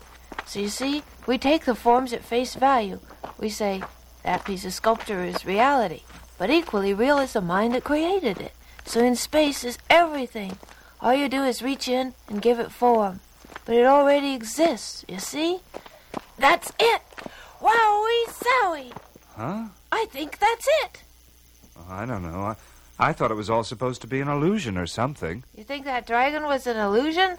[0.47, 3.01] So you see, we take the forms at face value.
[3.39, 3.83] We say,
[4.23, 6.03] that piece of sculpture is reality,
[6.39, 8.53] but equally real is the mind that created it.
[8.89, 10.57] So in space is everything.
[11.03, 13.21] All you do is reach in and give it form.
[13.67, 15.61] But it already exists, you see?
[16.39, 17.03] That's it!
[17.61, 18.93] Wowie zowie!
[19.37, 19.65] Huh?
[19.93, 21.03] I think that's it!
[21.87, 22.41] I don't know.
[22.41, 22.57] I,
[22.99, 25.45] I thought it was all supposed to be an illusion or something.
[25.55, 27.37] You think that dragon was an illusion?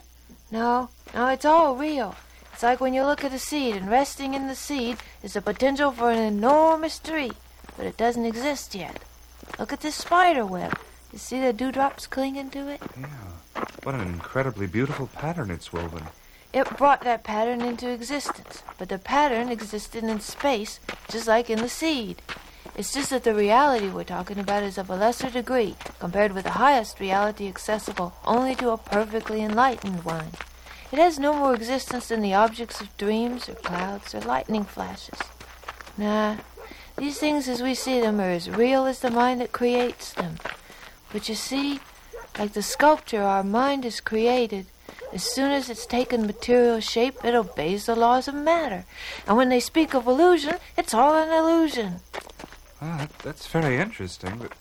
[0.51, 2.15] No, no, it's all real.
[2.53, 5.41] It's like when you look at a seed, and resting in the seed is the
[5.41, 7.31] potential for an enormous tree,
[7.75, 9.01] but it doesn't exist yet.
[9.57, 10.77] Look at this spider web.
[11.11, 12.81] You see the dewdrops clinging to it?
[12.99, 13.65] Yeah.
[13.83, 16.03] What an incredibly beautiful pattern it's woven.
[16.53, 20.79] It brought that pattern into existence, but the pattern existed in space,
[21.09, 22.21] just like in the seed.
[22.75, 26.45] It's just that the reality we're talking about is of a lesser degree compared with
[26.45, 30.27] the highest reality accessible only to a perfectly enlightened one.
[30.91, 35.19] It has no more existence than the objects of dreams or clouds or lightning flashes.
[35.97, 36.37] Nah,
[36.97, 40.37] these things as we see them are as real as the mind that creates them.
[41.11, 41.79] But you see,
[42.37, 44.67] like the sculpture our mind is created,
[45.11, 48.85] as soon as it's taken material shape, it obeys the laws of matter.
[49.27, 52.01] And when they speak of illusion, it's all an illusion.
[52.79, 54.53] Well, that, that's very interesting, but,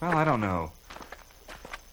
[0.00, 0.72] well, I don't know.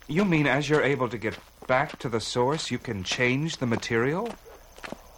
[0.07, 1.37] You mean as you're able to get
[1.67, 4.29] back to the source, you can change the material?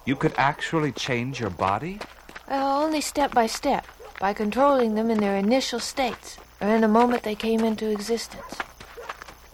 [0.04, 2.00] You could actually change your body?
[2.48, 3.86] Well, only step by step,
[4.20, 8.56] by controlling them in their initial states, or in the moment they came into existence.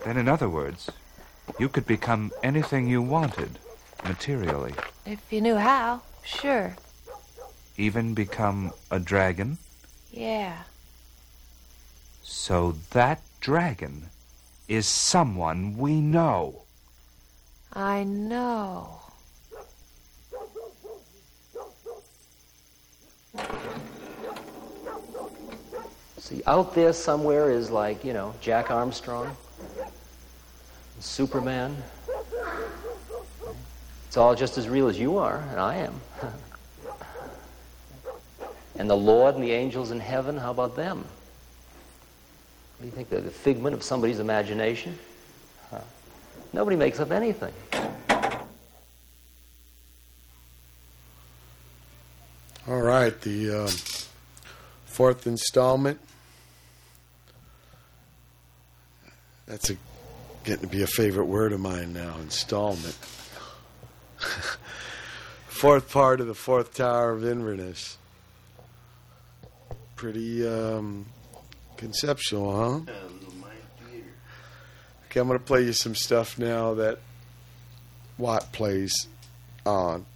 [0.05, 0.91] Then, in other words,
[1.59, 3.59] you could become anything you wanted,
[4.05, 4.75] materially.
[5.07, 6.77] If you knew how, sure.
[7.77, 9.59] Even become a dragon?
[10.11, 10.63] Yeah.
[12.23, 14.11] So that dragon
[14.69, 16.63] is someone we know.
[17.73, 19.01] I know.
[26.47, 29.36] Out there somewhere is like, you know, Jack Armstrong,
[31.01, 31.77] Superman.
[34.07, 36.01] It's all just as real as you are, and I am.
[38.77, 40.99] and the Lord and the angels in heaven, how about them?
[40.99, 41.07] What
[42.81, 43.11] do you think?
[43.11, 44.99] They're the figment of somebody's imagination?
[45.70, 45.81] Huh.
[46.52, 47.52] Nobody makes up anything.
[52.69, 53.70] All right, the uh,
[54.86, 55.99] fourth installment.
[59.53, 59.77] That's a,
[60.45, 62.17] getting to be a favorite word of mine now.
[62.23, 62.95] Installment.
[65.47, 67.99] fourth part of the fourth tower of Inverness.
[69.95, 71.05] Pretty um,
[71.77, 72.81] conceptual, huh?
[75.05, 76.99] Okay, I'm going to play you some stuff now that
[78.17, 79.07] Watt plays
[79.67, 80.07] on.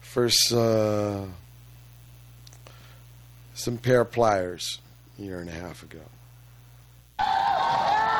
[0.00, 1.24] First, uh,
[3.52, 4.78] some pair of pliers
[5.18, 6.00] a year and a half ago.
[7.56, 8.08] Thank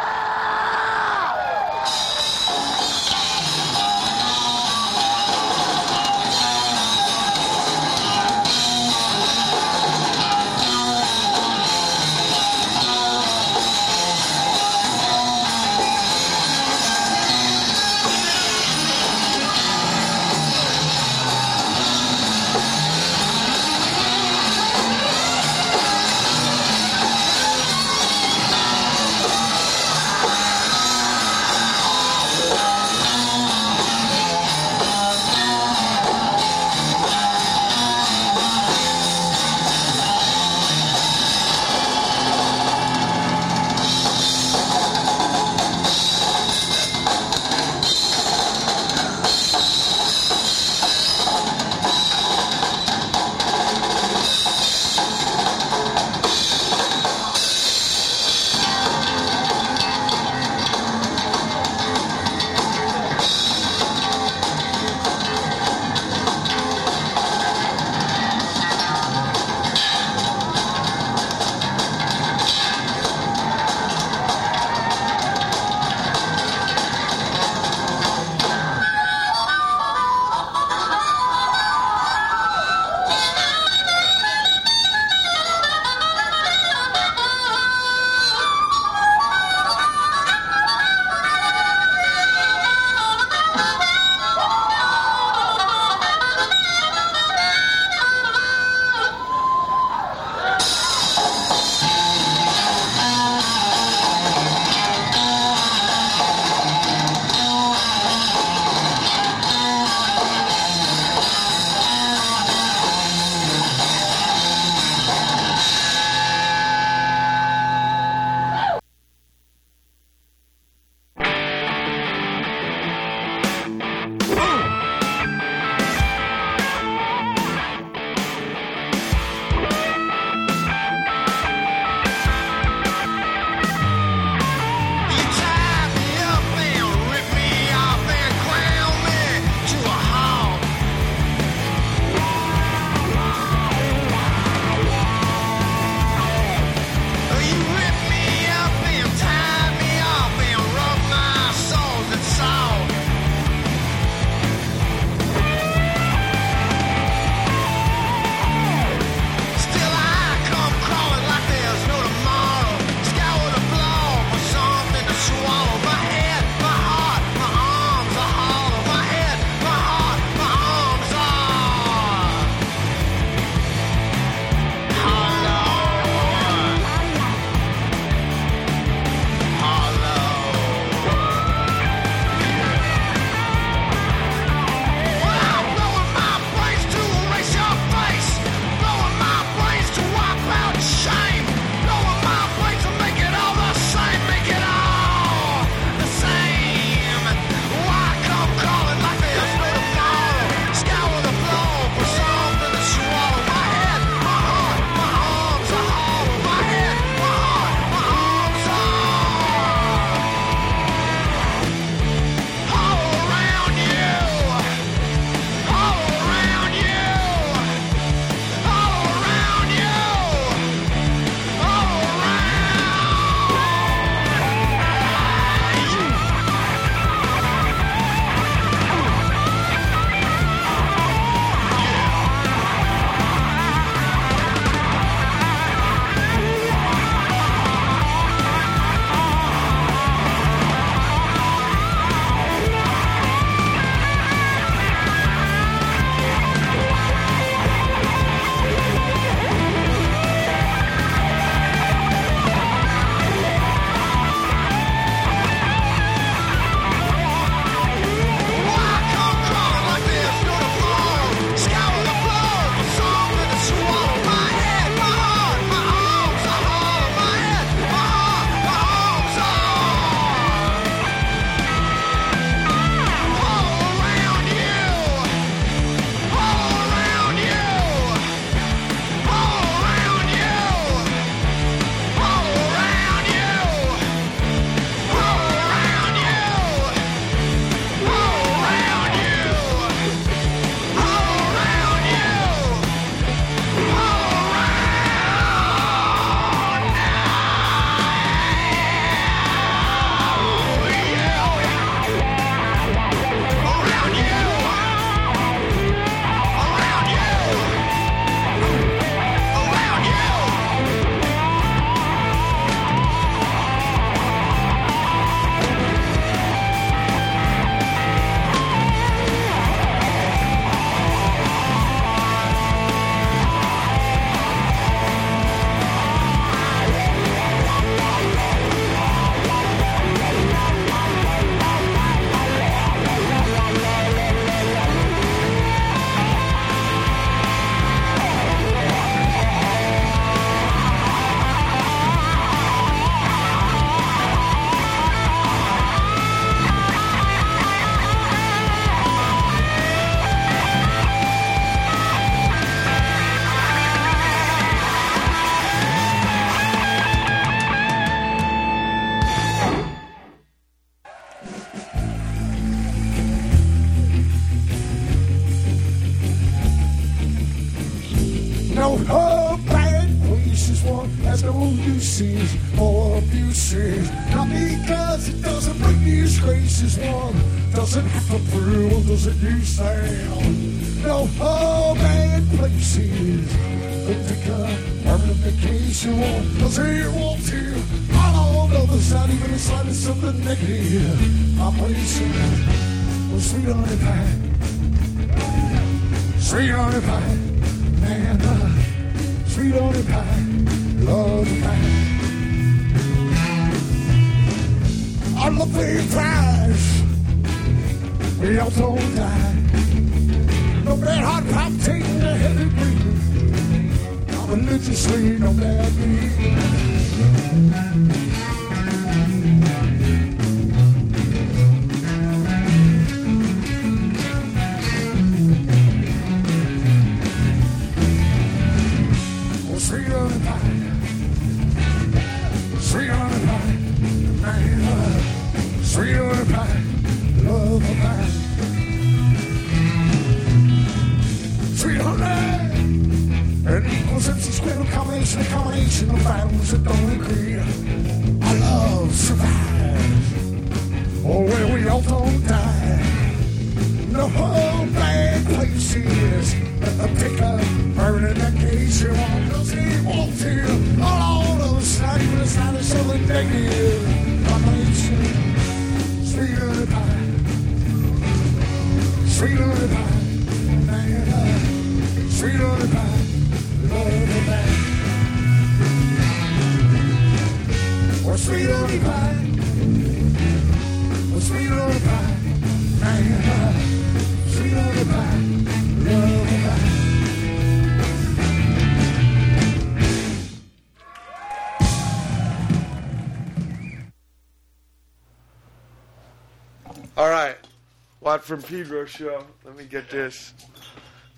[498.45, 499.43] from Pedro show.
[499.65, 500.53] Let me get this.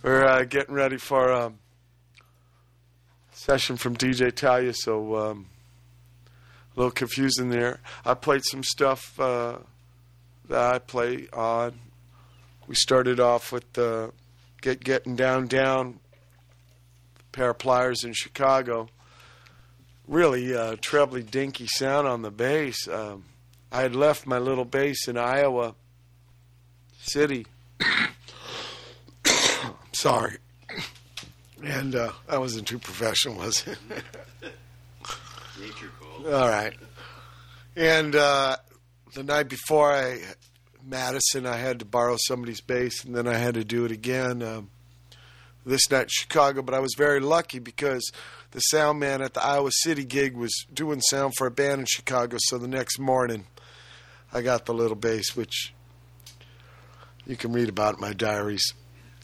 [0.02, 1.58] We're uh, getting ready for a um,
[3.32, 5.46] session from DJ Thalia, so um,
[6.74, 7.78] a little confusing there.
[8.04, 9.58] I played some stuff uh,
[10.48, 11.78] that I play on.
[12.66, 14.12] We started off with the
[14.60, 16.00] Get Getting Down Down
[17.30, 18.88] pair of pliers in Chicago.
[20.08, 22.88] Really uh, trebly dinky sound on the bass.
[22.88, 23.26] Um,
[23.70, 25.76] I had left my little bass in Iowa
[27.06, 27.46] City.
[29.92, 30.36] Sorry.
[31.64, 33.78] And uh, I wasn't too professional, was it?
[35.60, 36.34] Nature call.
[36.34, 36.74] All right.
[37.74, 38.56] And uh,
[39.14, 40.20] the night before I
[40.84, 44.42] Madison, I had to borrow somebody's bass, and then I had to do it again.
[44.42, 44.70] Um,
[45.64, 48.12] this night in Chicago, but I was very lucky because
[48.52, 51.86] the sound man at the Iowa City gig was doing sound for a band in
[51.86, 52.36] Chicago.
[52.38, 53.46] So the next morning,
[54.32, 55.74] I got the little bass, which
[57.26, 58.72] you can read about my diaries.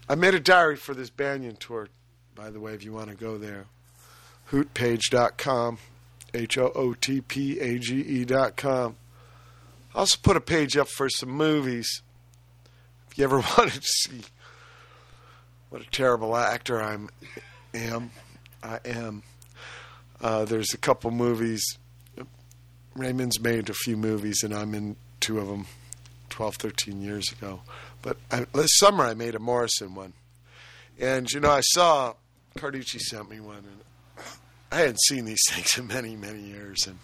[0.09, 1.89] I made a diary for this Banyan tour,
[2.35, 3.67] by the way, if you want to go there.
[4.51, 5.79] Hootpage.com,
[6.35, 8.97] H O O T P A G E.com.
[9.95, 12.03] I also put a page up for some movies.
[13.11, 14.23] If you ever wanted to see
[15.71, 16.99] what a terrible actor I
[17.75, 18.11] am,
[18.63, 19.23] I am.
[20.21, 21.79] Uh, there's a couple movies.
[22.95, 25.67] Raymond's made a few movies, and I'm in two of them
[26.29, 27.61] 12, 13 years ago.
[28.03, 30.13] But I, this summer I made a Morrison one.
[30.99, 32.15] And, you know, I saw,
[32.59, 34.27] Carducci sent me one, and
[34.71, 36.87] I hadn't seen these things in many, many years.
[36.87, 36.99] And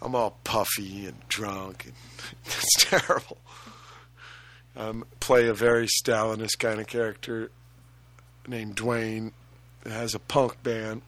[0.00, 1.94] I'm all puffy and drunk, and
[2.44, 3.38] it's terrible.
[4.76, 7.50] Um, play a very Stalinist kind of character
[8.46, 9.32] named Dwayne
[9.82, 11.02] that has a punk band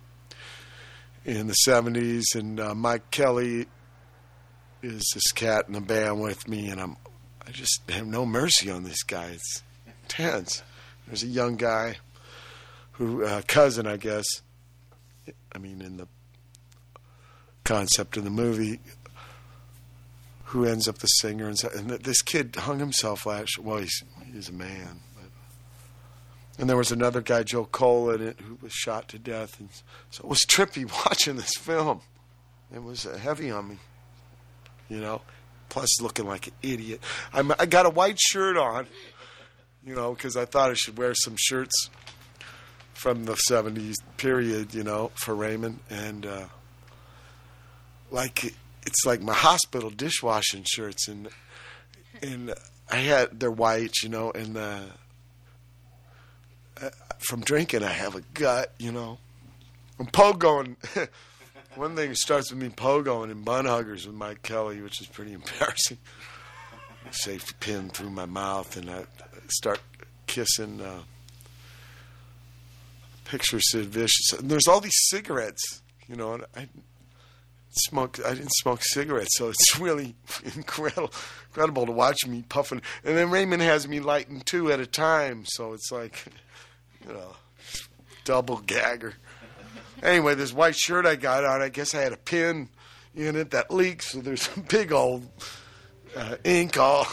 [1.24, 3.66] in the 70s, and uh, Mike Kelley
[4.82, 6.97] is this cat in the band with me, and I'm
[7.50, 9.30] I just have no mercy on this guy.
[9.30, 9.64] It's
[10.04, 10.62] intense.
[11.08, 11.96] There's a young guy
[12.92, 14.24] who uh, cousin, I guess.
[15.52, 16.06] I mean, in the
[17.64, 18.78] concept of the movie,
[20.44, 23.58] who ends up the singer, and, and this kid hung himself last.
[23.58, 25.00] Well, he's he's a man.
[25.16, 29.58] But, and there was another guy, Joe Cole, in it, who was shot to death,
[29.58, 29.70] and
[30.10, 32.02] so it was trippy watching this film.
[32.72, 33.78] It was uh, heavy on me,
[34.88, 35.22] you know.
[35.70, 37.00] Plus, looking like an idiot.
[37.32, 38.86] I'm, I got a white shirt on,
[39.84, 41.89] you know, because I thought I should wear some shirts
[42.92, 45.78] from the 70s period, you know, for Raymond.
[45.89, 46.47] And, uh,
[48.10, 48.52] like,
[48.84, 51.08] it's like my hospital dishwashing shirts.
[51.08, 51.28] And,
[52.20, 52.52] and
[52.90, 54.81] I had, they're white, you know, and, uh,
[56.82, 56.90] uh,
[57.20, 59.18] from drinking, I have a gut, you know.
[59.99, 60.76] I'm pogoing.
[61.76, 65.32] One thing starts with me pogoing and bun huggers with Mike Kelley, which is pretty
[65.34, 65.99] embarrassing.
[67.10, 69.05] Safety pin through my mouth, and I
[69.49, 69.81] start
[70.26, 70.81] kissing.
[70.81, 71.00] Uh,
[73.31, 74.32] picture Sid Vicious.
[74.32, 76.34] And there's all these cigarettes, you know.
[76.34, 76.68] And I
[77.70, 78.18] smoke.
[78.26, 80.16] I didn't smoke cigarettes, so it's really
[80.57, 81.12] incredible,
[81.49, 82.82] incredible to watch me puffing.
[83.05, 86.24] And then Raymond has me lighting two at a time, so it's like,
[87.07, 87.36] you know,
[88.24, 89.15] double gagger.
[90.02, 92.68] Anyway, this white shirt I got on, I guess I had a pin
[93.14, 95.28] in it that leaked, so there's some big old
[96.16, 97.06] uh, ink all.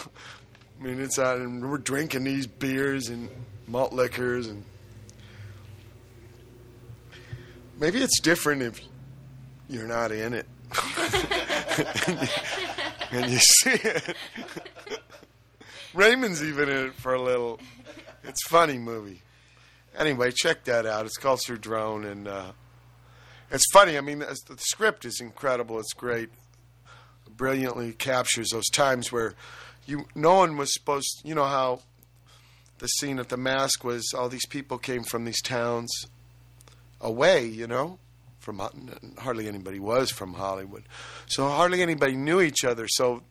[0.80, 3.30] I mean, it's out, and we're drinking these beers and
[3.67, 4.64] malt liquors, and
[7.80, 8.80] maybe it's different if
[9.67, 10.45] you're not in it.
[13.11, 14.16] and you see it.
[15.93, 17.59] Raymond's even in it for a little.
[18.24, 19.22] It's funny movie.
[19.98, 21.06] Anyway, check that out.
[21.06, 22.51] It's called Sir Drone, and uh,
[23.51, 23.98] it's funny.
[23.98, 25.80] I mean, the, script is incredible.
[25.80, 26.30] It's great.
[27.30, 29.35] Brilliantly captures those times where
[29.85, 31.22] you no one was supposed.
[31.24, 31.82] You know how
[32.80, 34.14] the scene at the Masque was.
[34.14, 36.08] All these people came from these towns
[37.00, 37.45] away.
[37.45, 38.00] You know,
[38.40, 38.61] from
[39.19, 40.84] hardly anybody was from Hollywood,
[41.27, 42.88] so hardly anybody knew each other.
[42.88, 43.22] So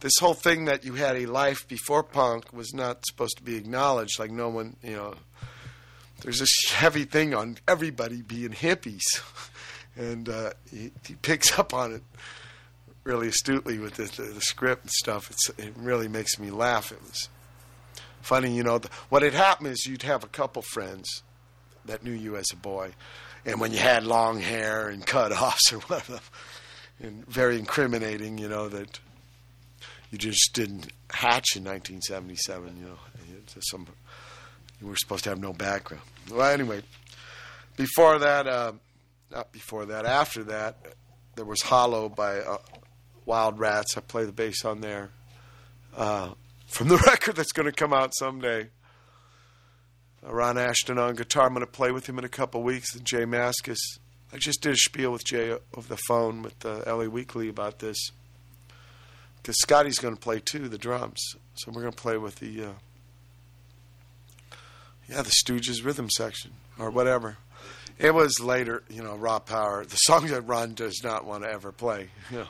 [0.00, 3.56] this whole thing that you had a life before punk was not supposed to be
[3.56, 4.18] acknowledged.
[4.18, 5.14] Like no one, you know,
[6.20, 9.04] there's this heavy thing on everybody being hippies,
[9.96, 12.02] and uh, he, he picks up on it
[13.04, 15.30] really astutely with the, the, the script and stuff.
[15.30, 16.92] It's, it really makes me laugh.
[16.92, 17.28] It was
[18.20, 18.78] funny, you know.
[18.78, 21.22] The, what had happened is you'd have a couple friends
[21.86, 22.92] that knew you as a boy,
[23.46, 26.20] and when you had long hair and cut offs or whatever,
[27.00, 28.98] and very incriminating, you know that
[30.10, 32.76] you just didn't hatch in 1977.
[32.76, 32.98] You know,
[33.60, 33.86] some
[34.80, 36.04] you were supposed to have no background.
[36.30, 36.82] Well, anyway,
[37.76, 38.72] before that, uh,
[39.30, 40.94] not before that, after that,
[41.36, 42.58] there was Hollow by uh,
[43.24, 43.96] Wylde Ratttz.
[43.96, 45.10] I play the bass on there
[45.96, 46.30] uh,
[46.66, 48.68] from the record that's going to come out someday.
[50.26, 51.46] Uh, Ron Ashton on guitar.
[51.46, 52.94] I'm going to play with him in a couple weeks.
[52.94, 53.78] And J Mascis.
[54.32, 57.78] I just did a spiel with Jay over the phone with the LA Weekly about
[57.78, 58.10] this
[59.36, 61.36] because Scotty's going to play too, the drums.
[61.54, 62.72] So we're going to play with the uh,
[65.08, 67.38] yeah, the Stooges rhythm section or whatever.
[67.98, 69.84] It was later, you know, raw power.
[69.84, 72.48] The songs that Ron does not want to ever play, you know,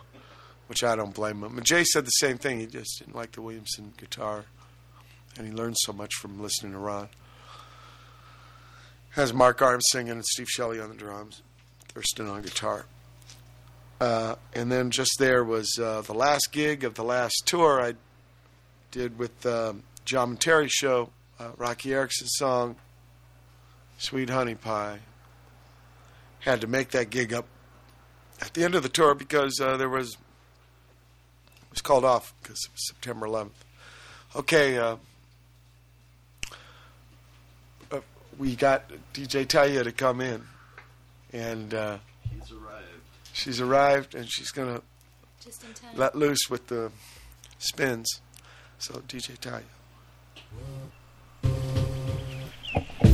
[0.67, 1.63] which I don't blame him.
[1.63, 2.61] Jay said the same thing.
[2.61, 4.45] He just didn't like the Williamson guitar,
[5.37, 7.09] and he learned so much from listening to Ron.
[9.11, 11.43] Has Mark Arms singing and Steve Shelley on the drums,
[11.89, 12.87] Thurston on guitar.
[14.01, 17.95] Uh, and then just there was uh, the last gig of the last tour I
[18.93, 22.77] did with um, Jom and Terry show uh, Roky Erickson's song,
[23.99, 25.01] Sweet Honey Pie.
[26.41, 27.47] Had to make that gig up
[28.41, 32.65] at the end of the tour because uh, there was, it was called off because
[32.65, 33.51] it was September 11th.
[34.37, 34.97] Okay, uh,
[37.91, 38.01] uh,
[38.39, 40.43] we got DJ Thalia to come in,
[41.33, 41.99] and uh,
[42.31, 42.85] He's arrived.
[43.33, 44.83] she's arrived, and she's gonna
[45.43, 45.91] Just in time.
[45.97, 46.93] let loose with the
[47.59, 48.21] spins.
[48.79, 49.63] So DJ Thalia.
[50.37, 50.93] Thank
[52.75, 53.08] Thank you.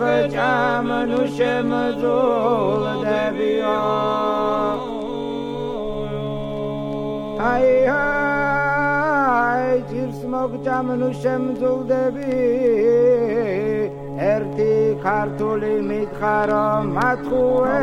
[0.00, 2.06] გჭამნუ შემძულდებიო
[7.50, 12.40] აი აი ძირს მოგჭამნუ შემძულდები
[14.32, 14.72] ერთი
[15.06, 16.66] ქართული მითხარო
[16.96, 17.80] მათხოვე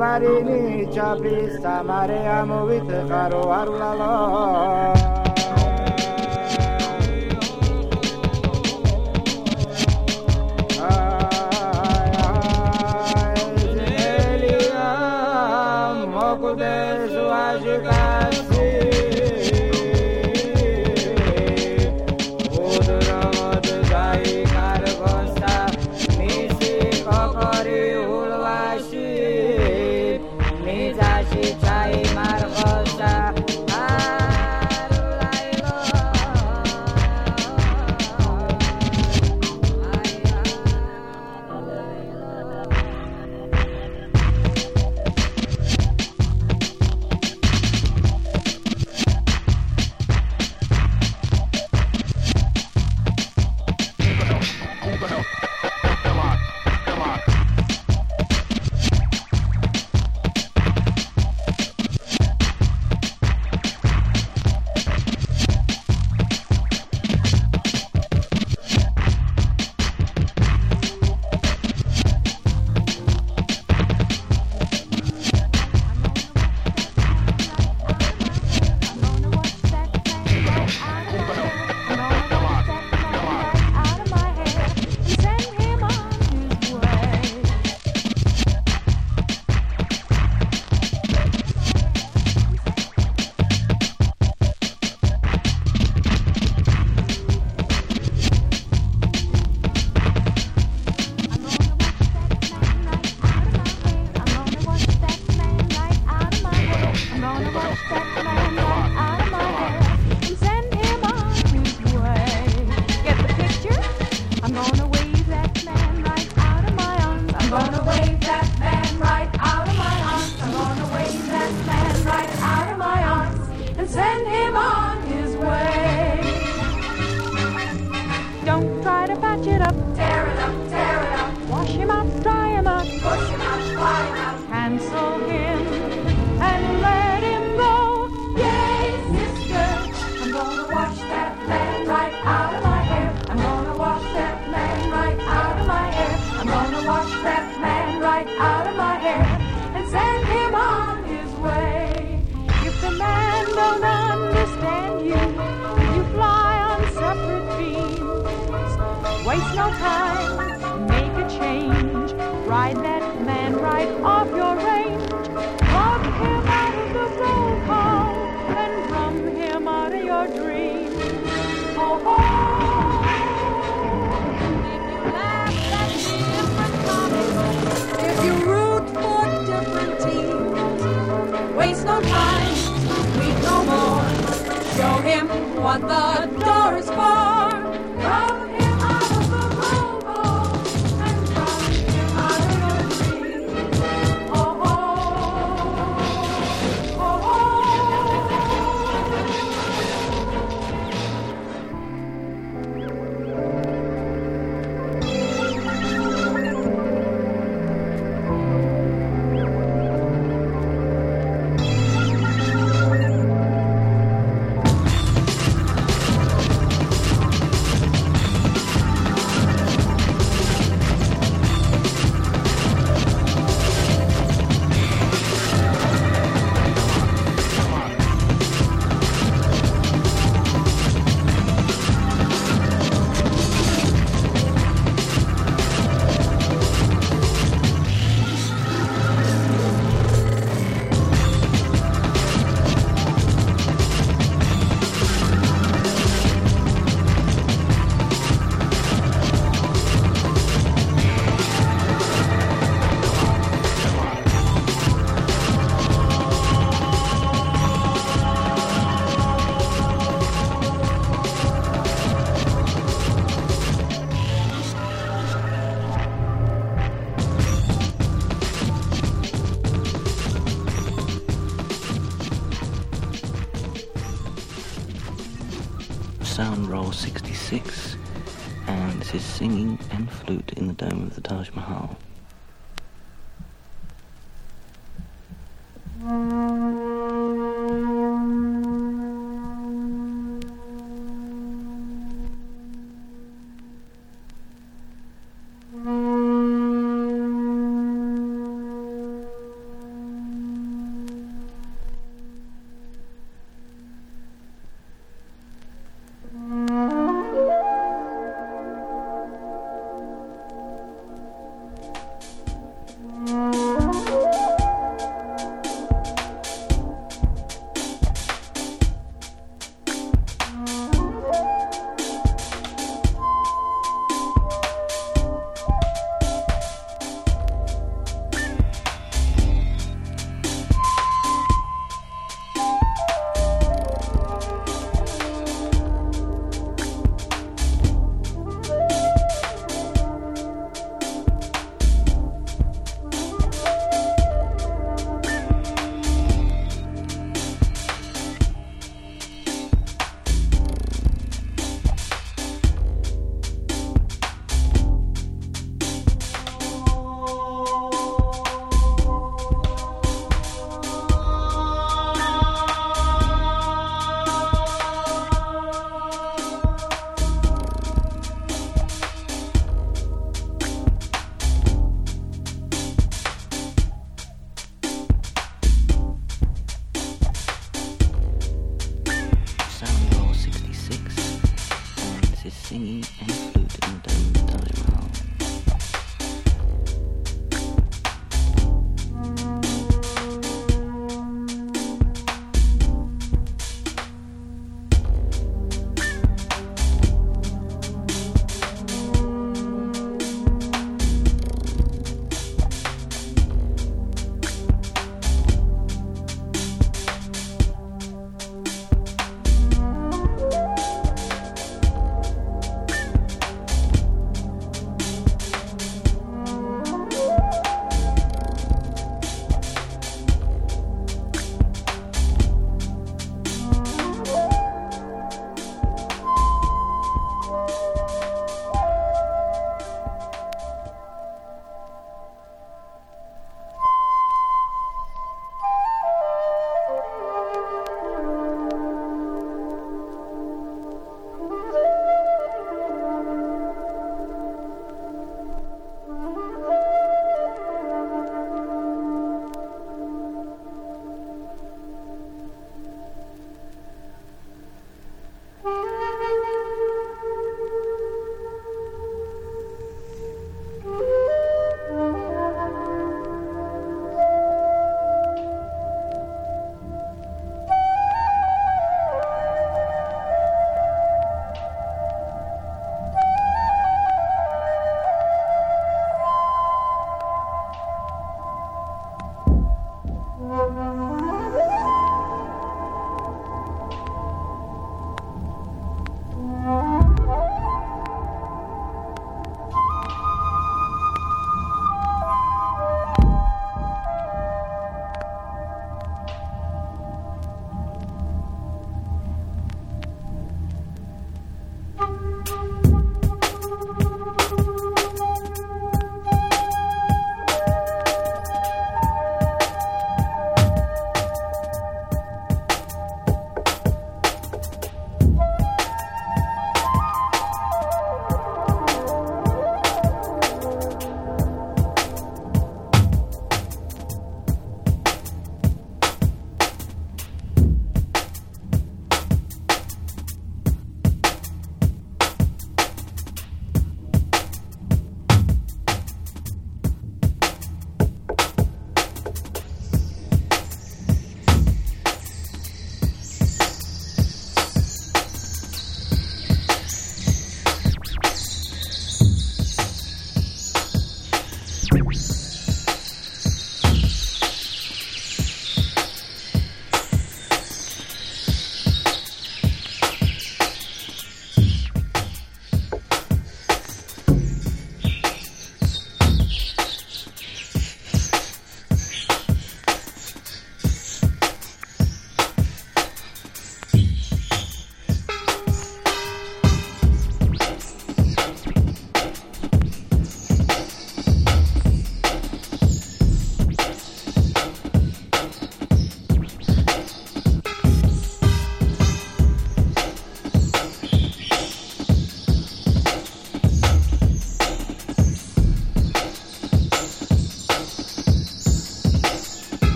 [0.00, 0.60] ბარინი
[0.94, 5.19] ჩაფის სამარე ამოვითხარო არ ვალო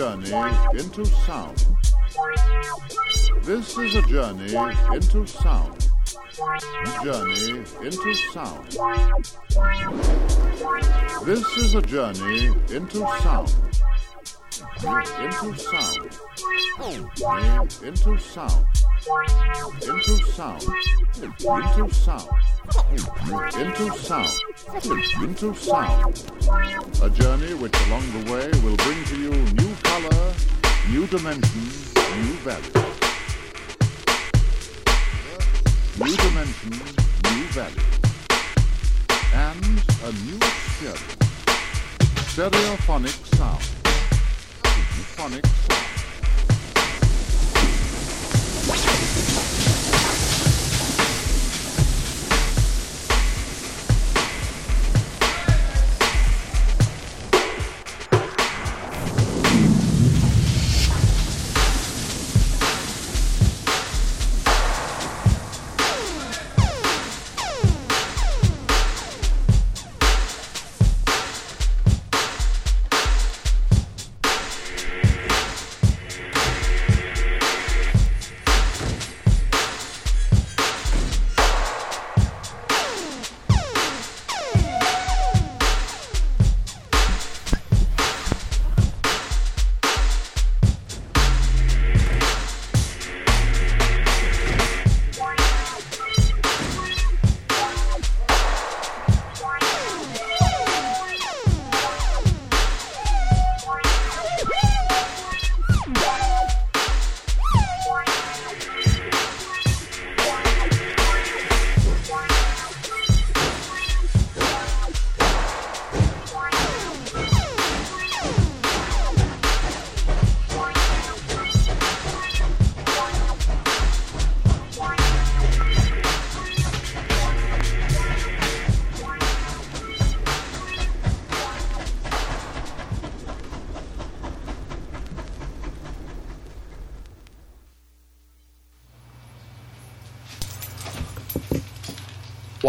[0.00, 0.32] journey
[0.78, 1.66] into sound.
[3.42, 4.56] This is a journey
[4.94, 5.90] into sound.
[7.04, 8.66] Journey into sound.
[11.26, 13.52] This is a journey into sound.
[15.20, 16.08] Into sound.
[17.82, 18.68] Into sound.
[19.82, 20.70] Into sound.
[21.52, 22.28] Into sound.
[23.54, 24.30] Into sound.
[25.20, 26.22] Into sound.
[27.02, 30.32] A journey which along the way will bring to you new color,
[30.92, 31.62] new dimension,
[32.22, 32.72] new value.
[35.98, 36.70] New dimension,
[37.34, 37.88] new value.
[39.34, 41.16] And a new experience.
[42.30, 43.62] Stereophonic sound.
[45.16, 45.69] Phonic sound.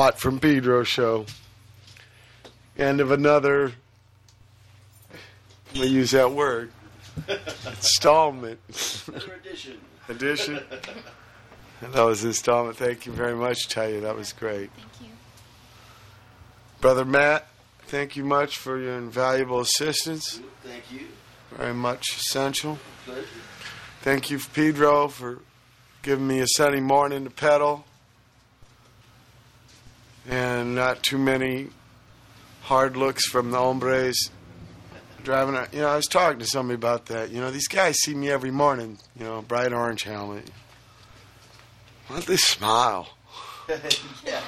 [0.01, 1.27] Watt from Pedro show.
[2.75, 3.65] End of another.
[5.11, 6.71] I'm gonna use that word.
[7.67, 8.59] Installment.
[9.07, 9.77] Another edition.
[10.09, 10.59] Edition.
[11.81, 12.77] That was installment.
[12.77, 14.01] Thank you very much, tell.
[14.01, 14.71] That was great.
[14.71, 15.15] Thank you.
[16.79, 17.45] Brother Matt,
[17.83, 20.39] thank you much for your invaluable assistance.
[20.63, 21.09] Thank you.
[21.51, 22.79] Very much essential.
[23.05, 23.27] Pleasure.
[24.01, 25.41] Thank you, Pedro, for
[26.01, 27.85] giving me a sunny morning to pedal.
[30.31, 31.67] And not too many
[32.61, 34.29] hard looks from the hombres
[35.23, 35.55] driving.
[35.55, 37.31] a- You know, I was talking to somebody about that.
[37.31, 40.49] You know, these guys see me every morning, you know, bright orange helmet.
[42.07, 43.09] Why don't they smile?
[44.25, 44.41] yeah.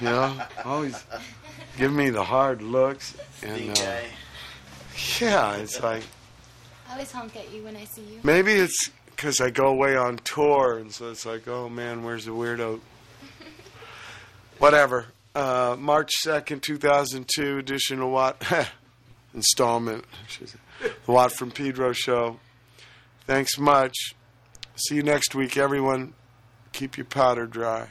[0.00, 1.04] You know, always
[1.76, 3.14] give me the hard looks.
[3.42, 3.96] And, uh,
[5.20, 6.02] yeah, it's like,
[6.88, 8.18] I always honk at you when I see you.
[8.22, 12.24] Maybe it's because I go away on tour, and so it's like, oh man, where's
[12.24, 12.80] the weirdo?
[14.60, 15.06] Whatever.
[15.34, 18.42] Uh, March 2nd, 2002 edition of Watt
[19.34, 20.04] installment.
[20.38, 22.38] The Watt from Pedro show.
[23.26, 24.14] Thanks much.
[24.76, 26.12] See you next week, everyone.
[26.72, 27.88] Keep your powder dry.